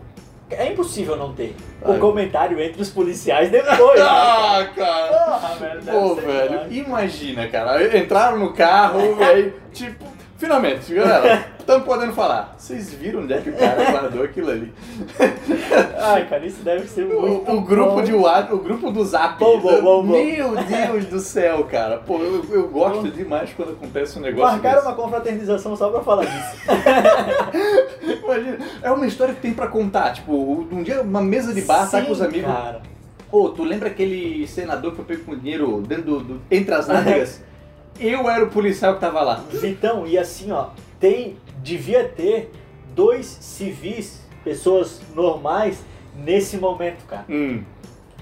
É 0.50 0.72
impossível 0.72 1.18
não 1.18 1.34
ter. 1.34 1.56
Ai. 1.84 1.98
O 1.98 2.00
comentário 2.00 2.60
entre 2.62 2.82
os 2.82 2.90
policiais 2.90 3.50
depois. 3.52 3.78
né? 4.00 4.06
Ah, 4.08 4.70
cara. 4.76 5.08
Porra, 5.08 5.56
velho. 5.56 5.82
Pô, 5.84 6.16
velho, 6.16 6.74
imagina, 6.74 7.48
cara. 7.48 7.98
Entraram 7.98 8.40
no 8.40 8.54
carro 8.54 9.00
e 9.20 9.24
aí, 9.24 9.54
tipo, 9.74 10.06
finalmente, 10.38 10.94
galera, 10.94 11.48
estamos 11.60 11.84
podendo 11.86 12.14
falar. 12.14 12.56
Vocês 12.58 12.94
viram 12.94 13.22
onde 13.22 13.34
é 13.34 13.42
que 13.42 13.50
o 13.50 13.54
cara 13.58 13.92
guardou 13.92 14.24
aquilo 14.24 14.50
ali? 14.52 14.74
Ai, 16.00 16.26
cara, 16.28 16.46
isso 16.46 16.62
deve 16.64 16.88
ser 16.88 17.06
muito. 17.06 17.52
O, 17.52 17.58
o 17.58 17.62
grupo 17.62 17.96
bom. 17.96 18.04
de 18.04 18.14
WhatsApp, 18.14 18.54
o 18.54 18.58
grupo 18.60 18.92
do 18.92 19.04
Zap. 19.04 19.40
Bom, 19.40 19.60
bom, 19.60 19.82
bom, 19.82 20.04
bom. 20.06 20.14
Meu 20.14 20.56
Deus 20.56 21.06
do 21.06 21.20
céu, 21.20 21.64
cara. 21.66 21.98
Pô, 21.98 22.20
eu, 22.20 22.46
eu 22.52 22.68
gosto 22.70 23.10
demais 23.10 23.52
quando 23.56 23.72
acontece 23.72 24.18
um 24.18 24.22
negócio 24.22 24.54
Marcaram 24.54 24.76
desse. 24.78 24.88
uma 24.88 24.96
confraternização 24.96 25.76
só 25.76 25.90
pra 25.90 26.02
falar 26.02 26.26
disso. 26.26 26.58
Imagina, 28.24 28.58
é 28.82 28.92
uma 28.92 29.06
história 29.08 29.34
que 29.34 29.42
tem 29.42 29.54
pra 29.54 29.68
contar. 29.68 30.14
Tipo, 30.14 30.68
um 30.72 30.84
dia 30.84 31.02
uma 31.02 31.22
mesa 31.22 31.54
de 31.54 31.62
bar, 31.62 31.90
tá 31.90 32.02
com 32.02 32.12
os 32.12 32.22
amigos. 32.22 32.52
Cara. 32.52 32.82
Pô, 33.30 33.50
tu 33.50 33.64
lembra 33.64 33.90
aquele 33.90 34.48
senador 34.48 34.92
que 34.92 34.98
foi 34.98 35.06
pego 35.06 35.24
com 35.26 35.36
dinheiro 35.38 35.82
dentro 35.82 36.04
do, 36.06 36.20
do- 36.22 36.42
entre 36.50 36.74
as 36.74 36.88
nádegas? 36.88 37.42
eu 38.00 38.30
era 38.30 38.44
o 38.44 38.50
policial 38.50 38.96
que 38.96 39.02
tava 39.02 39.22
lá. 39.22 39.44
Vitão, 39.52 40.06
e 40.08 40.18
assim, 40.18 40.52
ó, 40.52 40.68
tem. 41.00 41.38
Devia 41.64 42.08
ter 42.08 42.52
dois 42.96 43.26
civis, 43.26 44.22
pessoas 44.44 45.02
normais, 45.14 45.80
nesse 46.16 46.58
momento, 46.58 47.06
cara. 47.06 47.26
Hum. 47.30 47.62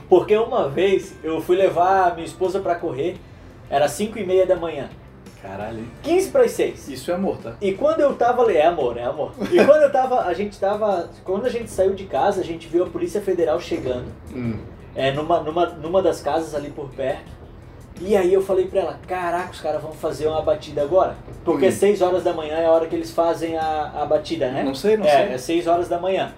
Porque 0.09 0.35
uma 0.37 0.67
vez 0.69 1.13
eu 1.23 1.41
fui 1.41 1.55
levar 1.55 2.11
a 2.11 2.13
minha 2.15 2.25
esposa 2.25 2.59
pra 2.59 2.75
correr, 2.75 3.17
era 3.69 3.87
5 3.87 4.17
e 4.19 4.25
meia 4.25 4.45
da 4.45 4.55
manhã. 4.55 4.89
Caralho. 5.41 5.83
15 6.01 6.31
para 6.31 6.43
as 6.43 6.51
6. 6.51 6.87
Isso 6.89 7.11
é 7.11 7.13
amor, 7.13 7.37
tá? 7.37 7.55
E 7.61 7.73
quando 7.73 7.99
eu 7.99 8.15
tava 8.15 8.41
ali, 8.41 8.57
é 8.57 8.65
amor, 8.65 8.97
é 8.97 9.03
amor. 9.03 9.31
E 9.51 9.63
quando 9.63 9.83
eu 9.83 9.91
tava, 9.91 10.21
a 10.21 10.33
gente 10.33 10.59
tava, 10.59 11.09
quando 11.23 11.45
a 11.45 11.49
gente 11.49 11.69
saiu 11.69 11.93
de 11.93 12.05
casa, 12.05 12.41
a 12.41 12.43
gente 12.43 12.67
viu 12.67 12.83
a 12.83 12.87
Polícia 12.87 13.21
Federal 13.21 13.59
chegando, 13.59 14.05
Hum. 14.35 14.57
é, 14.95 15.11
numa, 15.11 15.41
numa, 15.41 15.65
numa 15.67 16.01
das 16.01 16.19
casas 16.21 16.55
ali 16.55 16.71
por 16.71 16.89
perto. 16.89 17.35
E 18.01 18.15
aí 18.15 18.33
eu 18.33 18.41
falei 18.41 18.65
pra 18.67 18.81
ela, 18.81 18.99
caraca, 19.07 19.51
os 19.51 19.61
caras 19.61 19.81
vão 19.81 19.91
fazer 19.93 20.27
uma 20.27 20.41
batida 20.41 20.81
agora. 20.81 21.15
Porque 21.45 21.67
Hum. 21.67 21.71
6 21.71 22.01
horas 22.01 22.23
da 22.23 22.33
manhã 22.33 22.55
é 22.57 22.65
a 22.65 22.71
hora 22.71 22.87
que 22.87 22.95
eles 22.95 23.11
fazem 23.11 23.57
a, 23.57 23.91
a 23.95 24.05
batida, 24.05 24.51
né? 24.51 24.63
Não 24.63 24.75
sei, 24.75 24.97
não 24.97 25.05
é, 25.05 25.09
sei. 25.09 25.33
é 25.33 25.37
6 25.37 25.67
horas 25.67 25.87
da 25.87 25.97
manhã. 25.97 26.33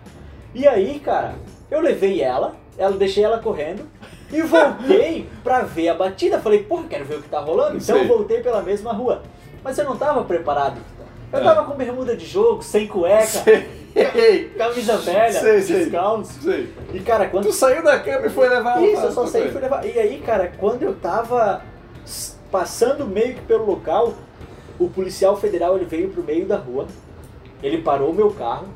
E 0.54 0.68
aí, 0.68 1.00
cara, 1.00 1.34
eu 1.72 1.80
levei 1.82 2.22
ela, 2.22 2.56
ela 2.78 2.96
deixei 2.96 3.24
ela 3.24 3.40
correndo 3.40 3.84
e 4.32 4.42
voltei 4.44 5.28
pra 5.44 5.62
ver 5.62 5.90
a 5.90 5.94
batida. 5.96 6.40
Falei, 6.40 6.64
porra, 6.64 6.84
quero 6.90 7.06
ver 7.06 7.16
o 7.16 7.22
que 7.24 7.30
tá 7.30 7.40
rolando. 7.40 7.78
Então 7.78 7.96
Sei. 7.96 8.04
eu 8.04 8.08
voltei 8.08 8.40
pela 8.42 8.62
mesma 8.62 8.94
rua. 8.94 9.24
Mas 9.64 9.78
eu 9.80 9.86
não 9.86 9.98
tava 9.98 10.24
preparado. 10.26 10.80
Eu 11.34 11.40
É. 11.40 11.44
tava 11.44 11.64
com 11.66 11.76
bermuda 11.76 12.16
de 12.16 12.26
jogo, 12.26 12.62
sem 12.64 12.88
cueca, 12.88 13.26
Sei, 13.26 13.68
camisa 14.58 14.98
velha, 14.98 15.32
Sei, 15.32 15.62
sei. 15.62 15.80
descalço. 15.86 16.42
sei. 16.42 16.70
E 16.94 17.00
cara, 17.00 17.28
quando 17.28 17.46
Tu 17.46 17.52
saiu 17.54 17.84
da 17.84 18.00
cama 18.00 18.28
e 18.28 18.30
foi 18.30 18.48
levar 18.50 18.82
isso, 18.84 19.02
eu 19.02 19.12
só 19.12 19.26
saí 19.26 19.48
e 19.48 19.52
fui 19.52 19.62
levar. 19.62 19.86
E 19.86 19.98
aí, 20.00 20.22
cara, 20.26 20.52
quando 20.58 20.84
eu 20.84 20.94
tava 20.96 21.62
passando 22.52 23.06
meio 23.06 23.36
que 23.36 23.42
pelo 23.42 23.66
local, 23.66 24.14
o 24.80 24.90
policial 24.90 25.36
federal 25.36 25.76
ele 25.76 25.86
veio 25.86 26.10
pro 26.10 26.24
meio 26.24 26.46
da 26.46 26.58
rua, 26.58 26.86
ele 27.64 27.80
parou 27.82 28.12
o 28.12 28.14
meu 28.14 28.30
carro, 28.32 28.68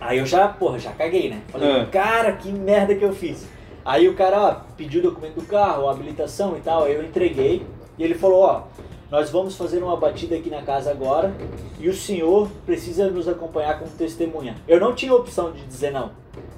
aí 0.00 0.18
eu 0.18 0.26
já, 0.26 0.48
porra, 0.48 0.78
já 0.78 0.90
caguei, 0.92 1.30
né? 1.30 1.40
Falei, 1.48 1.80
Ah. 1.82 1.86
cara, 1.90 2.32
que 2.32 2.50
merda 2.50 2.94
que 2.94 3.04
eu 3.04 3.12
fiz. 3.12 3.46
Aí 3.84 4.08
o 4.08 4.14
cara, 4.14 4.40
ó, 4.40 4.54
pediu 4.76 5.00
o 5.00 5.04
documento 5.04 5.34
do 5.34 5.46
carro, 5.46 5.88
a 5.88 5.92
habilitação 5.92 6.56
e 6.56 6.60
tal, 6.60 6.84
aí 6.84 6.94
eu 6.94 7.02
entreguei, 7.04 7.64
e 7.98 8.02
ele 8.02 8.14
falou, 8.14 8.42
ó, 8.42 8.62
nós 9.10 9.30
vamos 9.30 9.56
fazer 9.56 9.82
uma 9.82 9.96
batida 9.96 10.34
aqui 10.36 10.50
na 10.50 10.62
casa 10.62 10.90
agora, 10.90 11.32
e 11.78 11.88
o 11.88 11.94
senhor 11.94 12.48
precisa 12.66 13.10
nos 13.10 13.28
acompanhar 13.28 13.78
como 13.78 13.90
testemunha. 13.92 14.56
Eu 14.66 14.80
não 14.80 14.94
tinha 14.94 15.14
opção 15.14 15.52
de 15.52 15.64
dizer 15.66 15.90
não. 15.92 16.10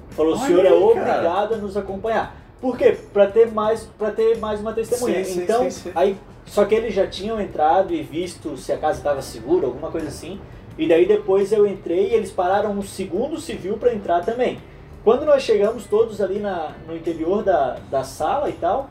Falou, 0.09 0.33
o 0.33 0.37
senhor 0.37 0.65
é 0.65 0.69
aí, 0.69 0.93
cara. 0.93 1.11
obrigado 1.11 1.53
a 1.53 1.57
nos 1.57 1.77
acompanhar. 1.77 2.35
Por 2.59 2.77
quê? 2.77 2.97
Pra 3.13 3.27
ter 3.27 3.51
mais, 3.51 3.87
pra 3.97 4.09
ter 4.09 4.37
mais 4.39 4.59
uma 4.59 4.73
testemunha. 4.73 5.23
Sim, 5.23 5.43
então, 5.43 5.63
sim, 5.65 5.69
sim. 5.69 5.91
aí 5.93 6.17
só 6.47 6.65
que 6.65 6.73
eles 6.73 6.93
já 6.93 7.05
tinham 7.05 7.39
entrado 7.39 7.93
e 7.93 8.01
visto 8.01 8.57
se 8.57 8.71
a 8.71 8.77
casa 8.77 8.97
estava 8.99 9.21
segura, 9.21 9.67
alguma 9.67 9.91
coisa 9.91 10.07
assim. 10.07 10.39
E 10.77 10.87
daí 10.87 11.05
depois 11.05 11.51
eu 11.51 11.67
entrei 11.67 12.09
e 12.09 12.13
eles 12.13 12.31
pararam 12.31 12.71
um 12.71 12.81
segundo 12.81 13.39
civil 13.39 13.77
para 13.77 13.93
entrar 13.93 14.23
também. 14.23 14.59
Quando 15.03 15.25
nós 15.25 15.43
chegamos 15.43 15.85
todos 15.85 16.21
ali 16.21 16.39
na, 16.39 16.71
no 16.87 16.95
interior 16.95 17.43
da, 17.43 17.77
da 17.91 18.03
sala 18.03 18.49
e 18.49 18.53
tal, 18.53 18.89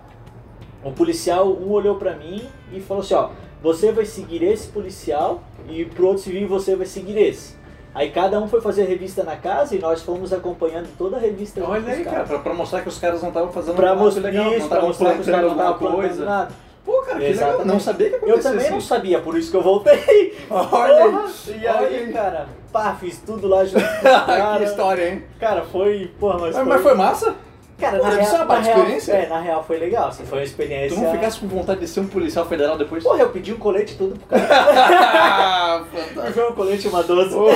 o 0.84 0.92
policial, 0.92 1.48
um 1.48 1.70
olhou 1.70 1.96
para 1.96 2.14
mim 2.14 2.42
e 2.72 2.80
falou 2.80 3.02
assim, 3.02 3.14
ó, 3.14 3.30
você 3.62 3.92
vai 3.92 4.04
seguir 4.04 4.42
esse 4.42 4.68
policial 4.68 5.42
e 5.68 5.84
pro 5.84 6.06
outro 6.08 6.22
civil 6.22 6.46
você 6.48 6.76
vai 6.76 6.86
seguir 6.86 7.18
esse. 7.18 7.54
Aí 7.94 8.10
cada 8.10 8.38
um 8.38 8.46
foi 8.46 8.60
fazer 8.60 8.84
revista 8.84 9.24
na 9.24 9.36
casa 9.36 9.74
e 9.74 9.78
nós 9.78 10.02
fomos 10.02 10.30
acompanhando 10.30 10.88
toda 10.98 11.16
a 11.16 11.18
revista. 11.18 11.64
Olha 11.64 11.92
aí, 11.92 12.04
cara, 12.04 12.24
pra, 12.24 12.38
pra 12.40 12.52
mostrar 12.52 12.82
que 12.82 12.88
os 12.88 12.98
caras 12.98 13.22
não 13.22 13.30
estavam 13.30 13.50
fazendo 13.50 13.74
Pra 13.74 13.94
nada 13.94 14.20
legal, 14.20 14.44
não 14.44 14.54
isso, 14.56 14.68
pra 14.68 14.82
mostrar 14.82 15.14
que 15.14 15.20
os 15.20 15.26
caras 15.26 15.42
não 15.42 15.52
estavam 15.52 15.78
plantando 15.78 16.24
nada. 16.24 16.52
Pô, 16.84 17.02
cara, 17.02 17.18
que 17.18 17.26
legal. 17.26 17.64
Não 17.64 17.80
sabia 17.80 18.10
que 18.10 18.14
Eu 18.16 18.18
acontecia 18.18 18.50
também 18.50 18.70
não 18.70 18.76
assim. 18.78 18.86
sabia, 18.86 19.20
por 19.20 19.36
isso 19.36 19.50
que 19.50 19.56
eu 19.56 19.62
voltei. 19.62 20.36
Olha. 20.50 21.24
E 21.48 21.66
aí, 21.66 22.12
cara, 22.12 22.46
pá, 22.70 22.94
fiz 23.00 23.18
tudo 23.24 23.48
lá 23.48 23.64
junto 23.64 23.82
os 23.82 23.82
que 24.58 24.64
história, 24.64 25.10
hein? 25.10 25.24
Cara, 25.40 25.62
foi, 25.62 26.12
porra, 26.20 26.38
mas, 26.38 26.54
Mas, 26.54 26.66
mas 26.66 26.82
foi 26.82 26.94
massa? 26.94 27.34
Cara, 27.78 27.98
Pô, 27.98 28.04
na 28.04 28.10
real, 28.10 28.34
uma 28.36 28.44
na 28.46 28.60
real. 28.60 28.86
É, 29.08 29.26
na 29.26 29.40
real 29.40 29.62
foi 29.62 29.78
legal, 29.78 30.08
assim, 30.08 30.24
foi 30.24 30.38
uma 30.38 30.44
experiência... 30.44 30.96
Tu 30.96 31.02
não 31.02 31.12
ficasse 31.12 31.38
com 31.38 31.46
vontade 31.46 31.80
de 31.80 31.86
ser 31.86 32.00
um 32.00 32.06
policial 32.06 32.46
federal 32.46 32.78
depois? 32.78 33.04
Porra, 33.04 33.20
eu 33.20 33.28
pedi 33.28 33.52
um 33.52 33.58
colete 33.58 33.96
tudo 33.98 34.18
pro 34.18 34.28
cara. 34.28 34.48
Ah, 34.50 35.84
fantástico. 35.92 36.32
Foi 36.32 36.50
um 36.50 36.54
colete 36.54 36.86
e 36.86 36.90
uma 36.90 37.02
12. 37.02 37.34
Oh, 37.36 37.48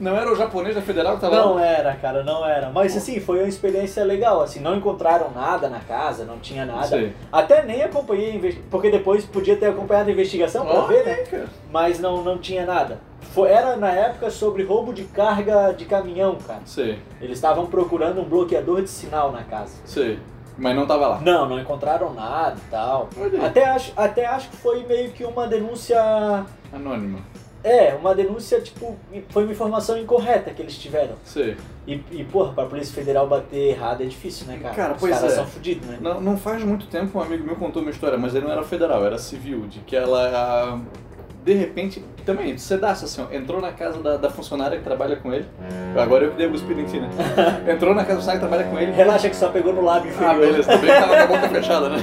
não 0.00 0.16
era 0.16 0.32
o 0.32 0.34
japonês 0.34 0.74
da 0.74 0.82
federal 0.82 1.14
que 1.14 1.20
tava 1.20 1.36
Não 1.36 1.54
lá? 1.54 1.64
era, 1.64 1.94
cara, 1.94 2.24
não 2.24 2.44
era. 2.44 2.70
Mas 2.70 2.96
assim, 2.96 3.20
foi 3.20 3.38
uma 3.38 3.48
experiência 3.48 4.04
legal, 4.04 4.40
assim, 4.42 4.58
não 4.58 4.74
encontraram 4.76 5.30
nada 5.30 5.68
na 5.68 5.78
casa, 5.78 6.24
não 6.24 6.38
tinha 6.38 6.66
nada. 6.66 6.88
Sei. 6.88 7.12
Até 7.32 7.62
nem 7.62 7.82
acompanhei, 7.82 8.60
porque 8.68 8.90
depois 8.90 9.24
podia 9.24 9.56
ter 9.56 9.66
acompanhado 9.66 10.08
a 10.08 10.12
investigação 10.12 10.66
pra 10.66 10.80
Olha 10.80 10.88
ver, 10.88 11.04
né? 11.04 11.14
cara. 11.30 11.46
Mas 11.70 12.00
não, 12.00 12.22
não 12.22 12.38
tinha 12.38 12.66
nada. 12.66 12.98
Foi, 13.34 13.50
era 13.50 13.76
na 13.76 13.90
época 13.90 14.30
sobre 14.30 14.62
roubo 14.62 14.92
de 14.94 15.04
carga 15.04 15.72
de 15.72 15.84
caminhão, 15.86 16.38
cara. 16.46 16.60
Sei, 16.64 17.00
Eles 17.20 17.36
estavam 17.36 17.66
procurando 17.66 18.20
um 18.20 18.24
bloqueador 18.24 18.80
de 18.80 18.88
sinal 18.88 19.32
na 19.32 19.42
casa. 19.42 19.74
sei. 19.84 20.18
Mas 20.56 20.76
não 20.76 20.86
tava 20.86 21.08
lá. 21.08 21.20
Não, 21.20 21.48
não 21.48 21.58
encontraram 21.58 22.14
nada 22.14 22.56
e 22.56 22.70
tal. 22.70 23.08
Olha. 23.18 23.44
Até 23.44 23.64
acho, 23.64 23.92
até 23.96 24.24
acho 24.24 24.50
que 24.50 24.56
foi 24.56 24.84
meio 24.86 25.10
que 25.10 25.24
uma 25.24 25.48
denúncia. 25.48 26.00
Anônimo. 26.72 27.18
É, 27.64 27.94
uma 27.94 28.14
denúncia, 28.14 28.60
tipo, 28.60 28.94
foi 29.30 29.44
uma 29.44 29.52
informação 29.52 29.96
incorreta 29.98 30.50
que 30.50 30.60
eles 30.60 30.76
tiveram. 30.76 31.14
Sei. 31.24 31.56
E, 31.86 31.94
e 32.12 32.22
porra, 32.24 32.52
pra 32.52 32.66
Polícia 32.66 32.94
Federal 32.94 33.26
bater 33.26 33.70
errado 33.70 34.02
é 34.02 34.06
difícil, 34.06 34.46
né, 34.46 34.58
cara? 34.62 34.74
Cara, 34.74 34.94
Os 34.94 35.00
pois 35.00 35.14
caras 35.14 35.32
é. 35.32 35.36
são 35.36 35.46
fodidos, 35.46 35.88
né? 35.88 35.98
Não, 36.00 36.20
não 36.20 36.36
faz 36.36 36.62
muito 36.62 36.86
tempo 36.86 37.18
um 37.18 37.22
amigo 37.22 37.42
meu 37.42 37.56
contou 37.56 37.80
uma 37.82 37.90
história, 37.90 38.18
mas 38.18 38.34
ele 38.34 38.44
não 38.44 38.52
era 38.52 38.62
federal, 38.62 39.04
era 39.04 39.16
civil, 39.18 39.62
de 39.66 39.80
que 39.80 39.96
ela, 39.96 40.28
ah, 40.28 40.78
de 41.44 41.52
repente, 41.52 42.02
também, 42.24 42.56
sedaço 42.56 43.04
assim, 43.04 43.22
ó, 43.22 43.34
entrou 43.34 43.60
na 43.60 43.70
casa 43.70 43.98
da, 44.00 44.16
da 44.16 44.30
funcionária 44.30 44.78
que 44.78 44.84
trabalha 44.84 45.16
com 45.16 45.32
ele, 45.32 45.46
agora 45.96 46.24
eu 46.24 46.30
que 46.30 46.38
devo 46.38 46.52
cuspir 46.52 46.78
em 46.78 46.84
ti, 46.86 46.98
né? 46.98 47.08
Entrou 47.70 47.94
na 47.94 48.02
casa 48.02 48.14
do 48.14 48.22
funcionário 48.22 48.40
que 48.40 48.48
trabalha 48.48 48.70
com 48.70 48.78
ele, 48.78 48.92
Relaxa 48.92 49.28
que 49.28 49.36
só 49.36 49.48
pegou 49.48 49.72
no 49.74 49.82
lábio 49.82 50.10
inferior. 50.10 50.30
ah, 50.30 50.38
beleza, 50.38 50.72
também 50.72 50.88
tava 50.90 51.16
com 51.16 51.22
a 51.22 51.26
boca 51.26 51.48
fechada, 51.50 51.88
né? 51.90 52.00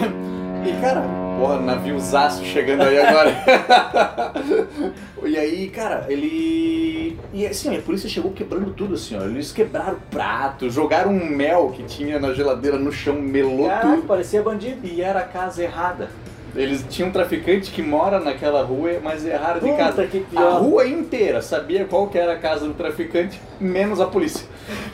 E 0.64 0.80
cara, 0.80 1.02
porra, 1.40 1.60
naviozaço 1.60 2.46
chegando 2.46 2.84
aí 2.84 3.00
agora. 3.00 3.32
e 5.26 5.38
aí, 5.38 5.70
cara, 5.70 6.06
ele. 6.08 7.18
E 7.34 7.48
assim, 7.48 7.76
a 7.76 7.82
polícia 7.82 8.08
chegou 8.08 8.32
quebrando 8.32 8.72
tudo, 8.74 8.94
assim, 8.94 9.18
ó. 9.18 9.24
Eles 9.24 9.52
quebraram 9.52 9.94
o 9.94 10.02
prato, 10.12 10.70
jogaram 10.70 11.12
um 11.12 11.26
mel 11.26 11.74
que 11.76 11.82
tinha 11.84 12.20
na 12.20 12.32
geladeira 12.32 12.78
no 12.78 12.92
chão, 12.92 13.16
melou 13.16 13.68
Caraca, 13.68 13.88
tudo. 13.88 14.08
parecia 14.08 14.44
bandido. 14.44 14.86
E 14.86 15.02
era 15.02 15.22
a 15.22 15.24
casa 15.24 15.64
errada. 15.64 16.10
Eles 16.54 16.86
tinham 16.90 17.08
um 17.10 17.12
traficante 17.12 17.72
que 17.72 17.82
mora 17.82 18.20
naquela 18.20 18.62
rua, 18.62 19.00
mas 19.02 19.26
erraram 19.26 19.60
de 19.62 19.68
Puta, 19.70 19.78
casa. 19.78 20.06
que 20.08 20.18
A 20.18 20.22
pior. 20.22 20.62
rua 20.62 20.86
inteira 20.86 21.42
sabia 21.42 21.86
qual 21.86 22.08
que 22.08 22.18
era 22.18 22.34
a 22.34 22.38
casa 22.38 22.68
do 22.68 22.74
traficante, 22.74 23.40
menos 23.60 24.02
a 24.02 24.06
polícia. 24.06 24.46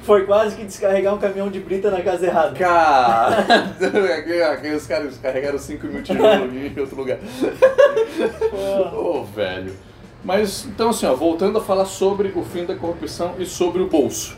Foi 0.03 0.25
quase 0.25 0.55
que 0.55 0.63
descarregar 0.63 1.15
um 1.15 1.17
caminhão 1.17 1.49
de 1.49 1.59
brita 1.59 1.89
na 1.89 2.01
casa 2.01 2.27
errada. 2.27 2.53
Cara, 2.55 3.45
aqueles 4.53 4.85
caras 4.85 5.17
carregaram 5.17 5.57
5 5.57 5.87
mil 5.87 6.03
tijolos 6.03 6.53
em 6.53 6.79
outro 6.79 6.95
lugar. 6.95 7.17
Ô, 8.93 9.23
velho. 9.23 9.73
Mas, 10.23 10.65
então 10.65 10.89
assim, 10.89 11.05
ó, 11.05 11.15
voltando 11.15 11.57
a 11.57 11.61
falar 11.61 11.85
sobre 11.85 12.31
o 12.35 12.43
fim 12.43 12.65
da 12.65 12.75
corrupção 12.75 13.35
e 13.39 13.45
sobre 13.45 13.81
o 13.81 13.87
bolso. 13.87 14.37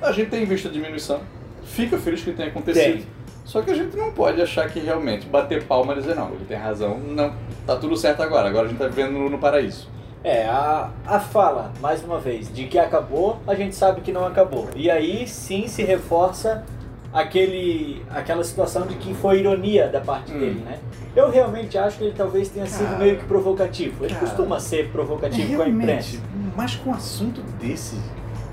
A 0.00 0.12
gente 0.12 0.30
tem 0.30 0.44
visto 0.44 0.68
a 0.68 0.70
diminuição, 0.70 1.20
fica 1.64 1.98
feliz 1.98 2.22
que 2.22 2.32
tenha 2.32 2.48
acontecido. 2.48 2.98
Tem. 2.98 3.06
Só 3.50 3.62
que 3.62 3.72
a 3.72 3.74
gente 3.74 3.96
não 3.96 4.12
pode 4.12 4.40
achar 4.40 4.70
que 4.70 4.78
realmente 4.78 5.26
bater 5.26 5.64
palma 5.64 5.92
e 5.92 5.96
dizer, 5.96 6.14
não, 6.14 6.28
ele 6.28 6.44
tem 6.46 6.56
razão, 6.56 6.98
não, 7.00 7.34
tá 7.66 7.74
tudo 7.74 7.96
certo 7.96 8.22
agora, 8.22 8.48
agora 8.48 8.66
a 8.66 8.68
gente 8.68 8.78
tá 8.78 8.86
vivendo 8.86 9.10
no, 9.10 9.28
no 9.28 9.38
paraíso. 9.38 9.88
É, 10.22 10.46
a, 10.46 10.88
a 11.04 11.18
fala, 11.18 11.72
mais 11.80 12.04
uma 12.04 12.20
vez, 12.20 12.52
de 12.54 12.66
que 12.66 12.78
acabou, 12.78 13.40
a 13.48 13.56
gente 13.56 13.74
sabe 13.74 14.02
que 14.02 14.12
não 14.12 14.24
acabou. 14.24 14.68
E 14.76 14.88
aí 14.88 15.26
sim 15.26 15.66
se 15.66 15.82
reforça 15.82 16.64
aquele, 17.12 18.06
aquela 18.14 18.44
situação 18.44 18.86
de 18.86 18.94
que 18.94 19.12
foi 19.14 19.40
ironia 19.40 19.88
da 19.88 20.00
parte 20.00 20.32
Hum. 20.32 20.38
dele, 20.38 20.60
né? 20.64 20.78
Eu 21.16 21.28
realmente 21.28 21.76
acho 21.76 21.98
que 21.98 22.04
ele 22.04 22.14
talvez 22.16 22.50
tenha 22.50 22.66
sido 22.66 22.86
Cara, 22.86 22.98
meio 22.98 23.16
que 23.18 23.24
provocativo. 23.24 24.04
Ele 24.04 24.14
cara, 24.14 24.26
costuma 24.26 24.60
ser 24.60 24.92
provocativo 24.92 25.56
com 25.56 25.62
a 25.62 25.68
imprensa. 25.68 26.20
mas 26.54 26.76
com 26.76 26.90
um 26.90 26.94
assunto 26.94 27.42
desse. 27.60 27.96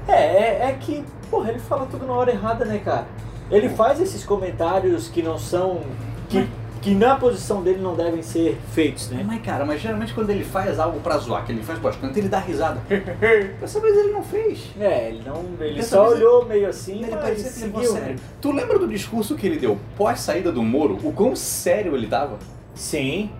É, 0.07 0.13
é, 0.13 0.69
é 0.69 0.77
que, 0.79 1.03
porra, 1.29 1.51
ele 1.51 1.59
fala 1.59 1.85
tudo 1.85 2.07
na 2.07 2.13
hora 2.13 2.31
errada, 2.31 2.65
né, 2.65 2.81
cara? 2.83 3.05
Ele 3.49 3.69
faz 3.69 3.99
esses 4.01 4.23
comentários 4.23 5.07
que 5.07 5.21
não 5.21 5.37
são. 5.37 5.81
que, 6.29 6.47
que 6.81 6.93
na 6.93 7.15
posição 7.15 7.63
dele 7.63 7.79
não 7.81 7.95
devem 7.95 8.21
ser 8.21 8.57
feitos, 8.71 9.09
né? 9.09 9.23
Mas 9.25 9.41
cara, 9.41 9.65
mas 9.65 9.81
geralmente 9.81 10.13
quando 10.13 10.29
ele 10.29 10.43
faz 10.43 10.79
algo 10.79 10.99
pra 10.99 11.17
zoar, 11.17 11.45
que 11.45 11.51
ele 11.51 11.63
faz 11.63 11.79
bastante, 11.79 12.19
ele 12.19 12.29
dá 12.29 12.39
risada. 12.39 12.79
Dessa 13.59 13.79
vez 13.79 13.97
ele 13.97 14.11
não 14.11 14.21
fez. 14.23 14.59
É, 14.79 15.09
ele 15.09 15.21
não. 15.25 15.43
Ele 15.59 15.75
Dessa 15.75 15.95
só 15.97 16.09
olhou 16.09 16.45
meio 16.45 16.67
assim, 16.69 17.03
Ele 17.03 17.11
mas 17.11 17.21
parecia 17.21 17.51
que 17.51 17.59
levou 17.61 17.81
seguiu. 17.83 17.99
sério. 17.99 18.15
Tu 18.41 18.51
lembra 18.51 18.77
do 18.79 18.87
discurso 18.87 19.35
que 19.35 19.47
ele 19.47 19.57
deu 19.57 19.77
pós 19.97 20.19
saída 20.19 20.51
do 20.51 20.61
Moro? 20.63 20.97
O 21.03 21.11
quão 21.13 21.35
sério 21.35 21.95
ele 21.95 22.07
tava? 22.07 22.37
Sim. 22.75 23.31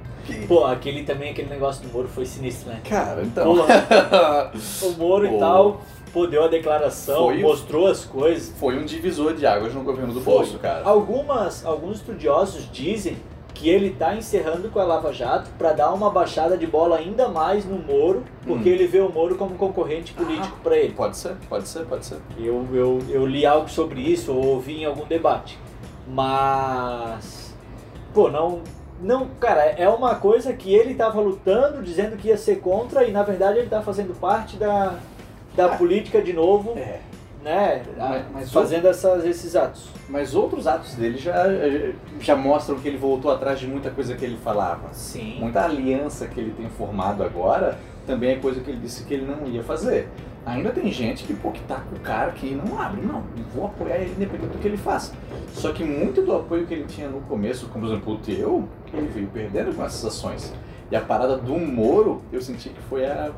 Pô, 0.48 0.66
aquele 0.66 1.04
também, 1.04 1.30
aquele 1.32 1.50
negócio 1.50 1.86
do 1.88 1.94
Moro 1.94 2.08
foi 2.10 2.26
sinistro, 2.26 2.70
né? 2.70 2.82
Cara, 2.90 3.22
então. 3.24 3.56
O 4.82 4.92
Moro 4.98 5.26
e 5.26 5.38
tal, 5.40 5.82
pô, 6.14 6.28
deu 6.28 6.44
a 6.44 6.48
declaração, 6.48 7.26
Foi- 7.26 7.38
mostrou 7.42 7.88
as 7.88 8.04
coisas. 8.06 8.54
Foi 8.60 8.78
um 8.78 8.86
divisor 8.86 9.34
de 9.34 9.46
águas 9.46 9.74
no 9.74 9.82
governo 9.84 10.14
do 10.14 10.22
Foi. 10.22 10.34
Bolso, 10.36 10.58
cara. 10.60 10.84
Algumas, 10.86 11.66
alguns 11.66 11.98
estudiosos 11.98 12.70
dizem 12.72 13.18
que 13.54 13.70
ele 13.70 13.88
está 13.88 14.16
encerrando 14.16 14.70
com 14.70 14.80
a 14.80 14.84
Lava 14.84 15.12
Jato 15.12 15.50
para 15.58 15.74
dar 15.74 15.92
uma 15.92 16.12
baixada 16.12 16.56
de 16.56 16.68
bola 16.68 16.98
ainda 16.98 17.28
mais 17.28 17.66
no 17.66 17.80
Moro, 17.80 18.24
porque 18.46 18.70
Hum. 18.70 18.74
ele 18.74 18.86
vê 18.86 19.00
o 19.00 19.10
Moro 19.12 19.36
como 19.36 19.56
concorrente 19.56 20.14
político 20.14 20.60
para 20.62 20.78
ele. 20.78 20.94
Pode 20.94 21.18
ser, 21.18 21.36
pode 21.50 21.68
ser, 21.68 21.86
pode 21.86 22.06
ser. 22.06 22.18
Eu, 22.38 22.68
eu, 22.72 23.00
eu 23.10 23.26
li 23.26 23.48
algo 23.48 23.68
sobre 23.68 24.00
isso, 24.00 24.32
ou 24.32 24.46
ouvi 24.46 24.82
em 24.82 24.86
algum 24.86 25.06
debate. 25.06 25.58
Mas. 26.08 27.56
Pô, 28.14 28.30
não. 28.30 28.62
Não, 29.00 29.28
cara, 29.40 29.62
é 29.64 29.88
uma 29.88 30.16
coisa 30.16 30.54
que 30.54 30.74
ele 30.74 30.96
tava 30.96 31.22
lutando, 31.22 31.84
dizendo 31.84 32.18
que 32.18 32.30
ia 32.30 32.38
ser 32.38 32.60
contra, 32.62 33.04
e 33.06 33.12
na 33.12 33.22
verdade 33.22 33.60
ele 33.60 33.70
tá 33.70 33.80
fazendo 33.82 34.14
parte 34.20 34.56
da, 34.58 34.96
da 35.58 35.66
Ah. 35.66 35.76
política 35.76 36.22
de 36.22 36.32
novo, 36.32 36.78
É. 36.78 37.00
né? 37.44 37.84
Mas- 37.98 38.26
mas 38.34 38.52
fazendo 38.54 38.88
essas, 38.88 39.26
esses 39.26 39.56
atos. 39.56 39.90
Mas 40.08 40.34
outros 40.34 40.68
atos 40.68 40.94
dele 40.96 41.18
já, 41.18 41.44
já 42.22 42.36
mostram 42.36 42.78
que 42.80 42.88
ele 42.88 42.98
voltou 42.98 43.30
atrás 43.32 43.60
de 43.60 43.68
muita 43.68 43.90
coisa 43.90 44.16
que 44.16 44.24
ele 44.24 44.38
falava. 44.38 44.88
Sim. 44.94 45.38
Muita 45.40 45.66
aliança 45.66 46.28
que 46.28 46.40
ele 46.40 46.52
tem 46.52 46.70
formado 46.70 47.24
agora 47.24 47.78
também 48.06 48.30
é 48.32 48.36
coisa 48.38 48.62
que 48.62 48.70
ele 48.70 48.80
disse 48.80 49.04
que 49.04 49.14
ele 49.16 49.26
não 49.26 49.46
ia 49.50 49.64
fazer. 49.64 50.08
Ainda 50.46 50.70
tem 50.70 50.90
gente 50.90 51.26
que, 51.26 51.34
pô, 51.34 51.52
que 51.52 51.60
tá 51.64 51.82
com 51.90 51.98
o 51.98 52.00
cara 52.00 52.32
que 52.32 52.52
não 52.56 52.80
abre, 52.80 53.02
não. 53.02 53.22
Vou 53.54 53.66
apoiar 53.66 53.98
ele 53.98 54.12
independente 54.16 54.54
do 54.54 54.60
que 54.60 54.66
ele 54.70 54.78
faça. 54.78 55.14
Só 55.52 55.74
que 55.74 55.84
muito 55.84 56.22
do 56.22 56.34
apoio 56.34 56.66
que 56.66 56.74
ele 56.74 56.86
tinha 56.86 57.10
no 57.10 57.20
começo, 57.22 57.68
como 57.68 57.86
por 57.86 57.92
exemplo 57.92 58.14
o 58.14 58.18
teu, 58.20 58.64
ele 58.94 59.08
veio 59.08 59.28
perdendo 59.28 59.76
com 59.76 59.84
essas 59.84 60.06
ações. 60.06 60.54
E 60.90 60.96
a 60.96 61.02
parada 61.02 61.36
do 61.36 61.58
Moro, 61.60 62.22
eu 62.32 62.42
senti 62.42 62.70
que 62.70 62.82
foi 62.84 63.06
a. 63.06 63.30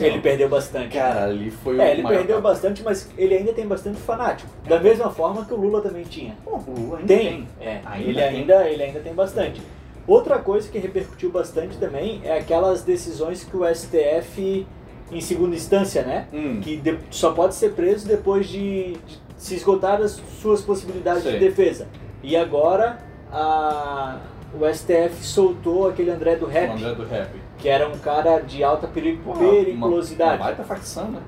Ele 0.00 0.20
perdeu 0.20 0.48
bastante. 0.48 0.96
Cara, 0.96 1.24
ali 1.24 1.50
foi 1.50 1.78
É, 1.78 1.84
o 1.84 1.86
ele 1.88 2.02
maior 2.02 2.18
perdeu 2.18 2.36
papo. 2.36 2.48
bastante, 2.48 2.82
mas 2.82 3.08
ele 3.16 3.34
ainda 3.34 3.52
tem 3.52 3.66
bastante 3.66 3.98
fanático. 4.00 4.48
Da 4.66 4.80
mesma 4.80 5.10
forma 5.10 5.44
que 5.44 5.52
o 5.54 5.56
Lula 5.56 5.80
também 5.80 6.02
tinha. 6.04 6.36
O 6.44 6.58
Lula 6.70 6.98
ainda 6.98 7.06
Tem, 7.14 7.48
é, 7.60 7.80
Ainda 7.84 8.08
ele, 8.08 8.14
tem. 8.20 8.28
ainda, 8.40 8.68
ele 8.68 8.82
ainda 8.82 9.00
tem 9.00 9.14
bastante. 9.14 9.62
Outra 10.06 10.38
coisa 10.38 10.68
que 10.68 10.78
repercutiu 10.78 11.30
bastante 11.30 11.76
também 11.78 12.20
é 12.24 12.38
aquelas 12.38 12.82
decisões 12.82 13.42
que 13.44 13.56
o 13.56 13.64
STF, 13.66 14.66
em 15.10 15.20
segunda 15.20 15.54
instância, 15.56 16.02
né? 16.02 16.26
Hum, 16.32 16.60
Que 16.60 16.76
de- 16.76 16.98
só 17.10 17.32
pode 17.32 17.54
ser 17.54 17.72
preso 17.72 18.06
depois 18.06 18.48
de, 18.48 18.92
de 18.94 19.18
se 19.36 19.54
esgotar 19.54 20.00
as 20.00 20.20
suas 20.40 20.62
possibilidades 20.62 21.22
Sei. 21.22 21.32
de 21.32 21.38
defesa. 21.38 21.86
E 22.22 22.36
agora 22.36 22.98
a, 23.32 24.18
o 24.54 24.64
STF 24.72 25.22
soltou 25.24 25.88
aquele 25.88 26.10
André 26.10 26.36
do 26.36 26.46
o 26.46 26.48
Rap, 26.48 26.70
André 26.70 26.94
do 26.94 27.04
Rap. 27.04 27.30
Que 27.66 27.70
era 27.70 27.88
um 27.88 27.98
cara 27.98 28.38
de 28.38 28.62
alta 28.62 28.86
periculosidade. 28.86 30.36
Uma, 30.36 30.36
uma 30.36 30.44
baita 30.44 30.62
facção, 30.62 31.10
né? 31.10 31.20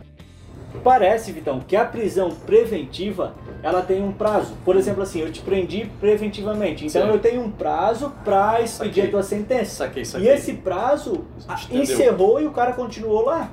Parece, 0.85 1.33
Vitão, 1.33 1.59
que 1.59 1.75
a 1.75 1.85
prisão 1.85 2.31
preventiva 2.31 3.35
ela 3.61 3.83
tem 3.83 4.01
um 4.05 4.13
prazo. 4.13 4.55
Por 4.65 4.77
exemplo, 4.77 5.03
assim, 5.03 5.19
eu 5.21 5.33
te 5.33 5.41
prendi 5.41 5.91
preventivamente. 5.99 6.87
Então 6.87 7.03
Sim. 7.03 7.09
eu 7.09 7.19
tenho 7.19 7.43
um 7.43 7.51
prazo 7.51 8.13
para 8.25 8.61
expedir 8.61 9.07
a 9.07 9.11
tua 9.11 9.23
sentença. 9.25 9.85
Saquei, 9.85 10.03
E 10.03 10.07
saquei. 10.07 10.29
esse 10.29 10.53
prazo 10.55 11.25
encerrou 11.73 12.41
e 12.41 12.47
o 12.47 12.53
cara 12.53 12.73
continuou 12.73 13.25
lá. 13.25 13.51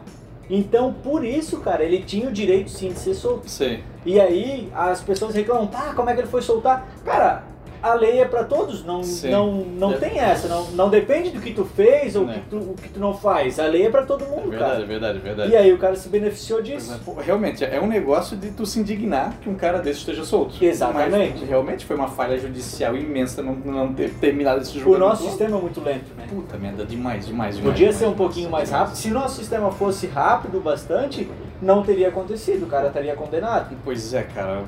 Então, 0.48 0.94
por 0.94 1.26
isso, 1.26 1.62
cara, 1.62 1.84
ele 1.84 2.04
tinha 2.04 2.30
o 2.30 2.32
direito 2.32 2.70
sim 2.70 2.90
de 2.90 3.00
ser 3.00 3.16
solto. 3.16 3.50
Sei. 3.50 3.84
E 4.06 4.20
aí 4.20 4.72
as 4.76 5.02
pessoas 5.02 5.34
reclamam, 5.34 5.66
tá, 5.66 5.96
como 5.96 6.08
é 6.12 6.14
que 6.14 6.20
ele 6.20 6.28
foi 6.28 6.44
soltar? 6.44 6.88
Cara, 7.04 7.46
a 7.92 7.94
lei 7.94 8.20
é 8.20 8.26
pra 8.26 8.44
todos, 8.44 8.84
não, 8.84 9.04
Sim. 9.04 9.30
não, 9.30 9.52
não 9.52 9.94
É. 9.94 9.98
tem 9.98 10.20
essa, 10.20 10.48
não, 10.48 10.66
não 10.72 10.90
depende 10.90 11.30
do 11.30 11.40
que 11.40 11.54
tu 11.54 11.64
fez 11.66 12.16
ou 12.16 12.30
É. 12.30 12.34
que 12.34 12.40
tu, 12.50 12.58
o 12.58 12.74
que 12.76 12.90
tu 12.90 13.00
não 13.00 13.14
faz. 13.14 13.60
A 13.60 13.66
lei 13.68 13.86
é 13.86 13.90
pra 13.90 14.04
todo 14.04 14.24
É 14.24 14.28
mundo, 14.28 14.50
verdade, 14.50 14.72
é 14.72 14.76
cara. 14.76 14.86
verdade, 14.86 15.18
é 15.18 15.22
verdade. 15.22 15.52
E 15.52 15.56
aí 15.56 15.72
o 15.74 15.78
cara 15.78 15.96
se 15.96 16.10
beneficiou 16.10 16.62
disso. 16.62 16.94
é, 16.94 16.98
pô, 17.06 17.14
realmente, 17.22 17.64
é 17.64 17.80
um 17.80 17.88
negócio 17.88 18.36
de 18.36 18.50
tu 18.52 18.66
se 18.66 18.80
indignar 18.80 19.34
que 19.42 19.50
um 19.50 19.56
cara 19.56 19.80
desse 19.80 20.00
esteja 20.00 20.24
solto. 20.26 20.56
Exatamente. 20.64 21.40
Mas 21.40 21.50
realmente 21.50 21.86
foi 21.86 21.96
uma 21.96 22.08
falha 22.08 22.38
judicial 22.38 22.96
imensa 22.96 23.42
não, 23.44 23.54
não 23.56 23.94
ter 23.94 24.14
terminado 24.16 24.62
esse 24.62 24.78
O 24.78 24.82
julgamento. 24.82 25.10
nosso 25.10 25.24
sistema 25.30 25.58
é 25.58 25.62
muito 25.62 25.80
lento, 25.82 26.14
né? 26.18 26.26
Puta 26.30 26.58
merda, 26.58 26.86
demais, 26.86 27.26
demais, 27.28 27.56
demais. 27.58 27.74
Podia 27.74 27.74
demais, 27.88 27.96
ser 27.96 28.06
um 28.06 28.12
demais, 28.14 28.18
pouquinho 28.18 28.50
mais 28.50 28.68
demais. 28.70 28.84
rápido. 28.88 28.98
Se 29.02 29.10
nosso 29.12 29.36
sistema 29.38 29.72
fosse 29.72 30.08
rápido 30.08 30.60
bastante, 30.60 31.30
não 31.62 31.84
teria 31.84 32.10
acontecido, 32.10 32.64
o 32.64 32.68
cara 32.68 32.88
estaria 32.88 33.16
condenado. 33.16 33.76
Pois 33.84 34.14
é, 34.14 34.24
cara. 34.24 34.64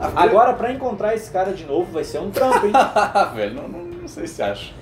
Agora, 0.00 0.52
pra 0.54 0.72
encontrar 0.72 1.14
esse 1.14 1.30
cara 1.30 1.52
de 1.52 1.64
novo, 1.64 1.92
vai 1.92 2.04
ser 2.04 2.18
um 2.20 2.30
trampo, 2.30 2.66
hein? 2.66 2.72
velho, 3.34 3.54
não, 3.54 3.68
não, 3.68 3.84
não 3.84 4.08
sei 4.08 4.26
se 4.26 4.42
acha. 4.42 4.72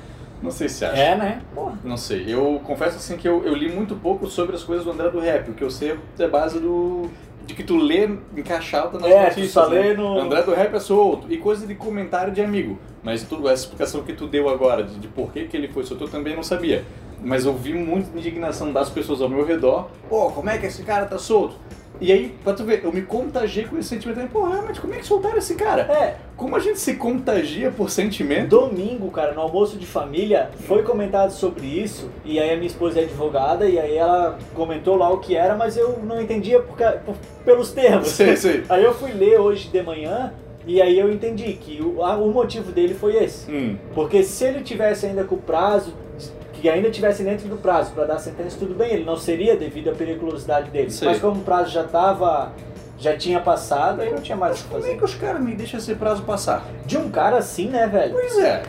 Não 0.42 0.50
sei 0.50 0.68
se 0.68 0.84
acha. 0.84 0.96
é, 0.96 1.14
né? 1.16 1.42
Porra. 1.54 1.78
Não 1.84 1.96
sei, 1.98 2.24
eu 2.32 2.60
confesso 2.64 2.96
assim 2.96 3.16
que 3.16 3.28
eu, 3.28 3.44
eu 3.44 3.54
li 3.54 3.70
muito 3.70 3.94
pouco 3.96 4.26
sobre 4.26 4.56
as 4.56 4.62
coisas 4.64 4.84
do 4.86 4.92
André 4.92 5.10
do 5.10 5.20
Rap, 5.20 5.50
o 5.50 5.54
que 5.54 5.62
eu 5.62 5.70
sei 5.70 5.98
é 6.18 6.26
base 6.28 6.58
do. 6.58 7.10
de 7.44 7.52
que 7.54 7.62
tu 7.62 7.76
lê 7.76 8.06
em 8.06 8.42
caixa 8.42 8.80
alta 8.80 8.98
nas 8.98 9.10
É, 9.10 9.24
notícias. 9.24 9.50
só 9.50 9.68
né? 9.68 9.92
no- 9.92 10.18
André 10.18 10.42
do 10.42 10.54
Rap 10.54 10.74
é 10.74 10.80
solto. 10.80 11.30
E 11.30 11.36
coisa 11.36 11.66
de 11.66 11.74
comentário 11.74 12.32
de 12.32 12.40
amigo. 12.40 12.78
Mas 13.02 13.22
tu, 13.22 13.46
essa 13.48 13.64
explicação 13.64 14.02
que 14.02 14.14
tu 14.14 14.26
deu 14.26 14.48
agora, 14.48 14.82
de, 14.82 14.94
de 14.98 15.08
por 15.08 15.30
que, 15.32 15.44
que 15.46 15.56
ele 15.56 15.68
foi 15.68 15.84
solto, 15.84 16.04
eu 16.04 16.08
também 16.08 16.34
não 16.34 16.42
sabia. 16.42 16.84
Mas 17.22 17.44
eu 17.44 17.52
vi 17.54 17.74
muita 17.74 18.16
indignação 18.16 18.72
das 18.72 18.88
pessoas 18.88 19.20
ao 19.20 19.28
meu 19.28 19.44
redor. 19.44 19.88
Pô, 20.08 20.30
como 20.30 20.48
é 20.48 20.56
que 20.56 20.64
esse 20.64 20.82
cara 20.84 21.04
tá 21.04 21.18
solto? 21.18 21.54
E 22.00 22.10
aí, 22.12 22.34
pra 22.42 22.54
tu 22.54 22.64
ver, 22.64 22.82
eu 22.82 22.92
me 22.92 23.02
contagiei 23.02 23.66
com 23.66 23.76
esse 23.78 23.88
sentimento. 23.90 24.30
Pô, 24.30 24.44
realmente, 24.48 24.80
como 24.80 24.94
é 24.94 24.96
que 24.98 25.06
soltaram 25.06 25.36
esse 25.36 25.54
cara? 25.54 25.82
É, 25.82 26.16
Como 26.36 26.56
a 26.56 26.58
gente 26.58 26.78
se 26.80 26.94
contagia 26.94 27.70
por 27.70 27.90
sentimento? 27.90 28.48
domingo, 28.48 29.10
cara, 29.10 29.32
no 29.34 29.40
almoço 29.42 29.76
de 29.76 29.84
família, 29.86 30.50
foi 30.66 30.82
comentado 30.82 31.30
sobre 31.30 31.66
isso, 31.66 32.08
e 32.24 32.40
aí 32.40 32.50
a 32.52 32.56
minha 32.56 32.66
esposa 32.68 33.00
é 33.00 33.04
advogada, 33.04 33.66
e 33.68 33.78
aí 33.78 33.96
ela 33.96 34.38
comentou 34.54 34.96
lá 34.96 35.10
o 35.10 35.18
que 35.18 35.36
era, 35.36 35.54
mas 35.54 35.76
eu 35.76 35.98
não 36.02 36.20
entendia 36.20 36.60
porque, 36.60 36.84
por- 37.04 37.16
pelos 37.44 37.70
termos. 37.72 38.08
Sei, 38.08 38.34
sei. 38.36 38.64
Aí 38.70 38.82
eu 38.82 38.94
fui 38.94 39.12
ler 39.12 39.38
hoje 39.38 39.68
de 39.68 39.82
manhã, 39.82 40.32
e 40.66 40.80
aí 40.80 40.98
eu 40.98 41.10
entendi 41.10 41.52
que 41.54 41.82
o, 41.82 42.04
a- 42.04 42.16
o 42.16 42.30
motivo 42.30 42.70
dele 42.72 42.94
foi 42.94 43.16
esse. 43.16 43.50
Hum. 43.50 43.76
Porque 43.94 44.22
se 44.22 44.44
ele 44.44 44.62
tivesse 44.62 45.06
ainda 45.06 45.24
com 45.24 45.34
o 45.34 45.38
prazo, 45.38 45.94
que 46.60 46.68
ainda 46.68 46.90
tivesse 46.90 47.22
dentro 47.22 47.48
do 47.48 47.56
prazo 47.56 47.92
para 47.92 48.04
dar 48.04 48.14
a 48.14 48.18
sentença, 48.18 48.56
tudo 48.58 48.74
bem, 48.74 48.92
ele 48.92 49.04
não 49.04 49.16
seria 49.16 49.56
devido 49.56 49.90
à 49.90 49.92
periculosidade 49.94 50.70
dele. 50.70 50.90
Sei. 50.90 51.08
Mas 51.08 51.18
como 51.18 51.40
o 51.40 51.44
prazo 51.44 51.70
já 51.70 51.84
tava, 51.84 52.52
já 52.98 53.16
tinha 53.16 53.40
passado, 53.40 54.02
aí 54.02 54.10
não 54.10 54.20
tinha 54.20 54.36
mais 54.36 54.60
o 54.60 54.62
que 54.64 54.68
Como 54.68 54.78
é 54.78 54.82
fazer. 54.82 54.98
que 54.98 55.04
os 55.04 55.14
caras 55.14 55.40
me 55.42 55.54
deixam 55.54 55.78
esse 55.80 55.94
prazo 55.94 56.22
passar? 56.22 56.64
De 56.86 56.98
um 56.98 57.10
cara 57.10 57.38
assim, 57.38 57.68
né, 57.68 57.86
velho? 57.86 58.12
Pois 58.12 58.38
é. 58.38 58.62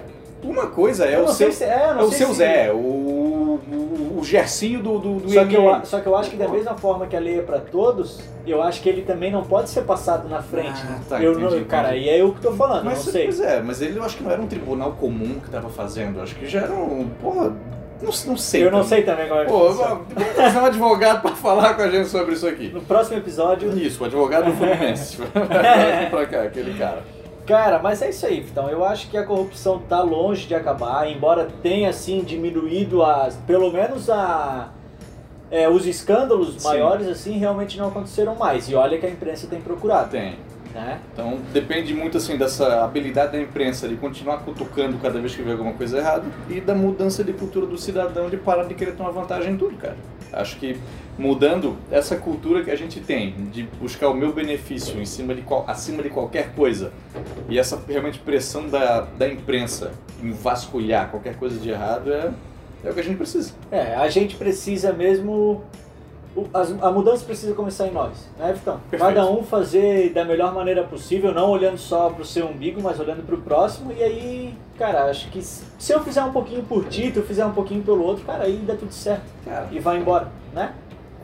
Uma 0.44 0.68
coisa 0.68 1.06
é 1.06 1.18
Eu 1.18 1.26
o 1.26 1.28
seu, 1.28 1.52
se- 1.52 1.64
é, 1.64 1.94
é 1.96 2.02
o 2.02 2.10
seu 2.10 2.30
se- 2.30 2.34
Zé, 2.34 2.72
o, 2.74 2.78
o, 2.78 4.18
o 4.20 4.24
Gersinho 4.24 4.82
do, 4.82 4.98
do, 4.98 5.16
do 5.20 5.30
Só 5.32 5.46
que, 5.46 5.56
eu, 5.56 5.82
só 5.86 6.00
que 6.00 6.08
eu 6.08 6.16
acho 6.16 6.32
que 6.32 6.36
da 6.36 6.48
mesma 6.48 6.76
forma 6.76 7.06
que 7.06 7.16
a 7.16 7.20
lei 7.20 7.38
é 7.38 7.42
pra 7.44 7.60
todos, 7.60 8.20
eu 8.48 8.60
acho 8.60 8.82
que 8.82 8.90
ele 8.90 9.04
também 9.04 9.32
não 9.32 9.44
pode 9.44 9.70
ser 9.70 9.84
passado 9.84 10.28
na 10.28 10.42
frente. 10.42 10.82
Ah, 10.84 11.00
tá, 11.08 11.22
eu 11.22 11.34
entendi, 11.34 11.58
não, 11.60 11.64
cara, 11.66 11.96
e 11.96 12.10
é 12.10 12.20
eu 12.22 12.34
que 12.34 12.42
tô 12.42 12.54
falando, 12.54 12.86
Mas, 12.86 13.06
não 13.06 13.12
sei. 13.14 13.26
Pois 13.26 13.40
é, 13.40 13.62
mas 13.62 13.82
ele 13.84 14.00
eu 14.00 14.04
acho 14.04 14.18
que 14.18 14.24
não 14.24 14.32
era 14.32 14.42
um 14.42 14.48
tribunal 14.48 14.94
comum 14.94 15.40
que 15.40 15.50
tava 15.52 15.70
fazendo. 15.70 16.20
Acho 16.20 16.34
que 16.36 16.48
já 16.48 16.62
era 16.62 16.74
um. 16.74 17.08
Porra, 17.22 17.54
não, 18.02 18.12
não 18.28 18.38
sei. 18.38 18.62
eu 18.66 18.72
não 18.72 18.84
também. 18.84 18.90
sei 18.90 19.04
também 19.04 19.28
como 19.28 19.42
é 19.42 19.46
que 19.46 19.52
Pô, 19.52 19.70
funciona. 19.70 20.02
vamos 20.14 20.34
trazer 20.34 20.60
um 20.60 20.66
advogado 20.66 21.22
pra 21.22 21.32
falar 21.36 21.74
com 21.76 21.82
a 21.82 21.90
gente 21.90 22.10
sobre 22.10 22.34
isso 22.34 22.48
aqui. 22.48 22.70
No 22.70 22.82
próximo 22.82 23.18
episódio. 23.18 23.78
Isso, 23.78 24.02
o 24.02 24.06
advogado 24.06 24.46
do 24.46 24.54
Fluminense. 24.54 25.18
Vai 25.34 26.10
pra 26.10 26.26
cá, 26.26 26.44
aquele 26.44 26.78
cara. 26.78 27.04
Cara, 27.46 27.80
mas 27.80 28.02
é 28.02 28.10
isso 28.10 28.26
aí, 28.26 28.40
então 28.40 28.70
eu 28.70 28.84
acho 28.86 29.10
que 29.10 29.18
a 29.18 29.24
corrupção 29.26 29.80
tá 29.80 30.02
longe 30.02 30.48
de 30.48 30.54
acabar, 30.56 31.10
embora 31.10 31.48
tenha 31.62 31.90
assim 31.90 32.22
diminuído 32.22 33.04
as. 33.04 33.36
pelo 33.36 33.72
menos 33.72 34.10
a. 34.10 34.70
é, 35.50 35.68
os 35.68 35.86
escândalos 35.88 36.62
Sim. 36.62 36.68
maiores 36.68 37.08
assim 37.08 37.38
realmente 37.38 37.78
não 37.78 37.88
aconteceram 37.88 38.36
mais. 38.36 38.70
E 38.70 38.76
olha 38.76 38.98
que 39.00 39.06
a 39.06 39.10
imprensa 39.10 39.48
tem 39.48 39.60
procurado. 39.60 40.12
Tem. 40.12 40.36
Né? 40.74 41.00
Então 41.12 41.40
depende 41.52 41.94
muito 41.94 42.18
assim 42.18 42.38
dessa 42.38 42.84
habilidade 42.84 43.34
da 43.34 43.42
imprensa 43.42 43.90
de 43.90 43.96
continuar 43.96 44.38
cutucando 44.38 44.98
cada 45.00 45.20
vez 45.20 45.36
que 45.36 45.42
vê 45.42 45.52
alguma 45.52 45.74
coisa 45.74 45.98
errada 45.98 46.24
e 46.50 46.62
da 46.62 46.74
mudança 46.74 47.24
de 47.26 47.34
cultura 47.34 47.66
do 47.66 47.78
cidadão 47.78 48.30
de 48.30 48.38
parar 48.38 48.64
de 48.64 48.74
querer 48.74 48.94
tomar 48.94 49.12
vantagem 49.12 49.54
em 49.54 49.58
tudo, 49.58 49.76
cara. 49.76 49.98
Acho 50.32 50.58
que 50.58 50.78
mudando 51.18 51.76
essa 51.92 52.16
cultura 52.16 52.64
que 52.64 52.72
a 52.72 52.76
gente 52.76 53.02
tem 53.02 53.34
de 53.52 53.64
buscar 53.64 54.10
o 54.10 54.14
meu 54.14 54.32
benefício 54.32 55.00
em 55.00 55.06
cima 55.06 55.36
de 55.36 55.42
qual, 55.42 55.66
acima 55.68 56.02
de 56.02 56.10
qualquer 56.10 56.54
coisa 56.54 56.94
e 57.50 57.60
essa 57.60 57.82
realmente 57.88 58.20
pressão 58.20 58.70
da, 58.70 59.02
da 59.02 59.28
imprensa 59.28 59.92
em 60.24 60.32
vasculhar 60.32 61.10
qualquer 61.10 61.36
coisa 61.36 61.60
de 61.60 61.70
errado 61.70 62.14
é, 62.14 62.32
é 62.84 62.90
o 62.90 62.94
que 62.94 63.00
a 63.00 63.04
gente 63.04 63.18
precisa. 63.18 63.54
É, 63.72 63.96
a 63.96 64.10
gente 64.10 64.36
precisa 64.36 64.94
mesmo. 64.94 65.64
As- 66.54 66.72
a 66.82 66.92
mudança 66.92 67.26
precisa 67.26 67.54
começar 67.54 67.88
em 67.88 67.92
nós, 67.92 68.30
né, 68.38 68.54
Vitão? 68.54 68.80
Perfeito. 68.90 69.14
Cada 69.16 69.30
um 69.30 69.44
fazer 69.44 70.12
da 70.14 70.24
melhor 70.24 70.54
maneira 70.54 70.84
possível, 70.84 71.34
não 71.34 71.50
olhando 71.50 71.78
só 71.78 72.10
pro 72.10 72.24
seu 72.26 72.48
umbigo, 72.48 72.82
mas 72.82 73.00
olhando 73.00 73.26
pro 73.26 73.38
próximo. 73.38 73.92
E 73.92 74.02
aí, 74.04 74.56
cara, 74.78 75.06
acho 75.06 75.30
que 75.30 75.42
se 75.42 75.64
se 75.78 75.92
eu 75.94 76.02
fizer 76.04 76.24
um 76.24 76.32
pouquinho 76.32 76.64
por 76.64 76.86
ti, 76.88 77.12
tu 77.12 77.22
fizer 77.24 77.46
um 77.46 77.52
pouquinho 77.54 77.84
pelo 77.84 78.04
outro, 78.04 78.24
cara, 78.26 78.44
aí 78.46 78.58
dá 78.66 78.76
tudo 78.76 78.94
certo. 78.94 79.24
Cara, 79.44 79.68
E 79.72 79.80
vai 79.80 79.98
embora, 79.98 80.28
né? 80.54 80.74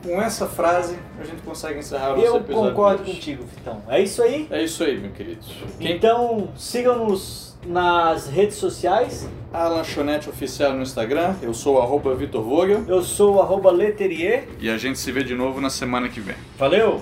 com 0.00 0.22
essa 0.22 0.46
frase 0.46 0.96
a 1.20 1.24
gente 1.24 1.42
consegue 1.42 1.80
encerrar 1.80 2.12
o 2.12 2.16
nosso 2.16 2.26
Eu 2.28 2.36
episódio. 2.36 2.70
concordo 2.70 3.02
de 3.02 3.10
hoje. 3.10 3.18
contigo, 3.18 3.44
Vitão. 3.52 3.82
É 3.88 4.00
isso 4.00 4.22
aí? 4.22 4.46
É 4.48 4.62
isso 4.62 4.84
aí, 4.84 4.96
meu 4.96 5.10
querido. 5.10 5.40
Quem 5.80 5.96
Então, 5.96 6.48
sigam-nos 6.56 7.47
nas 7.68 8.26
redes 8.28 8.56
sociais. 8.56 9.28
A 9.52 9.68
lanchonete 9.68 10.28
oficial 10.28 10.72
no 10.72 10.82
Instagram, 10.82 11.34
eu 11.42 11.54
sou 11.54 11.76
o 11.76 11.80
arroba 11.80 12.14
Vitor 12.14 12.42
Vogel 12.42 12.84
Eu 12.86 13.02
sou 13.02 13.36
o 13.36 13.40
arroba 13.40 13.70
Leterier. 13.70 14.46
e 14.60 14.68
a 14.68 14.76
gente 14.76 14.98
se 14.98 15.10
vê 15.12 15.22
de 15.22 15.34
novo 15.34 15.60
na 15.60 15.70
semana 15.70 16.08
que 16.08 16.20
vem. 16.20 16.36
Valeu! 16.58 17.00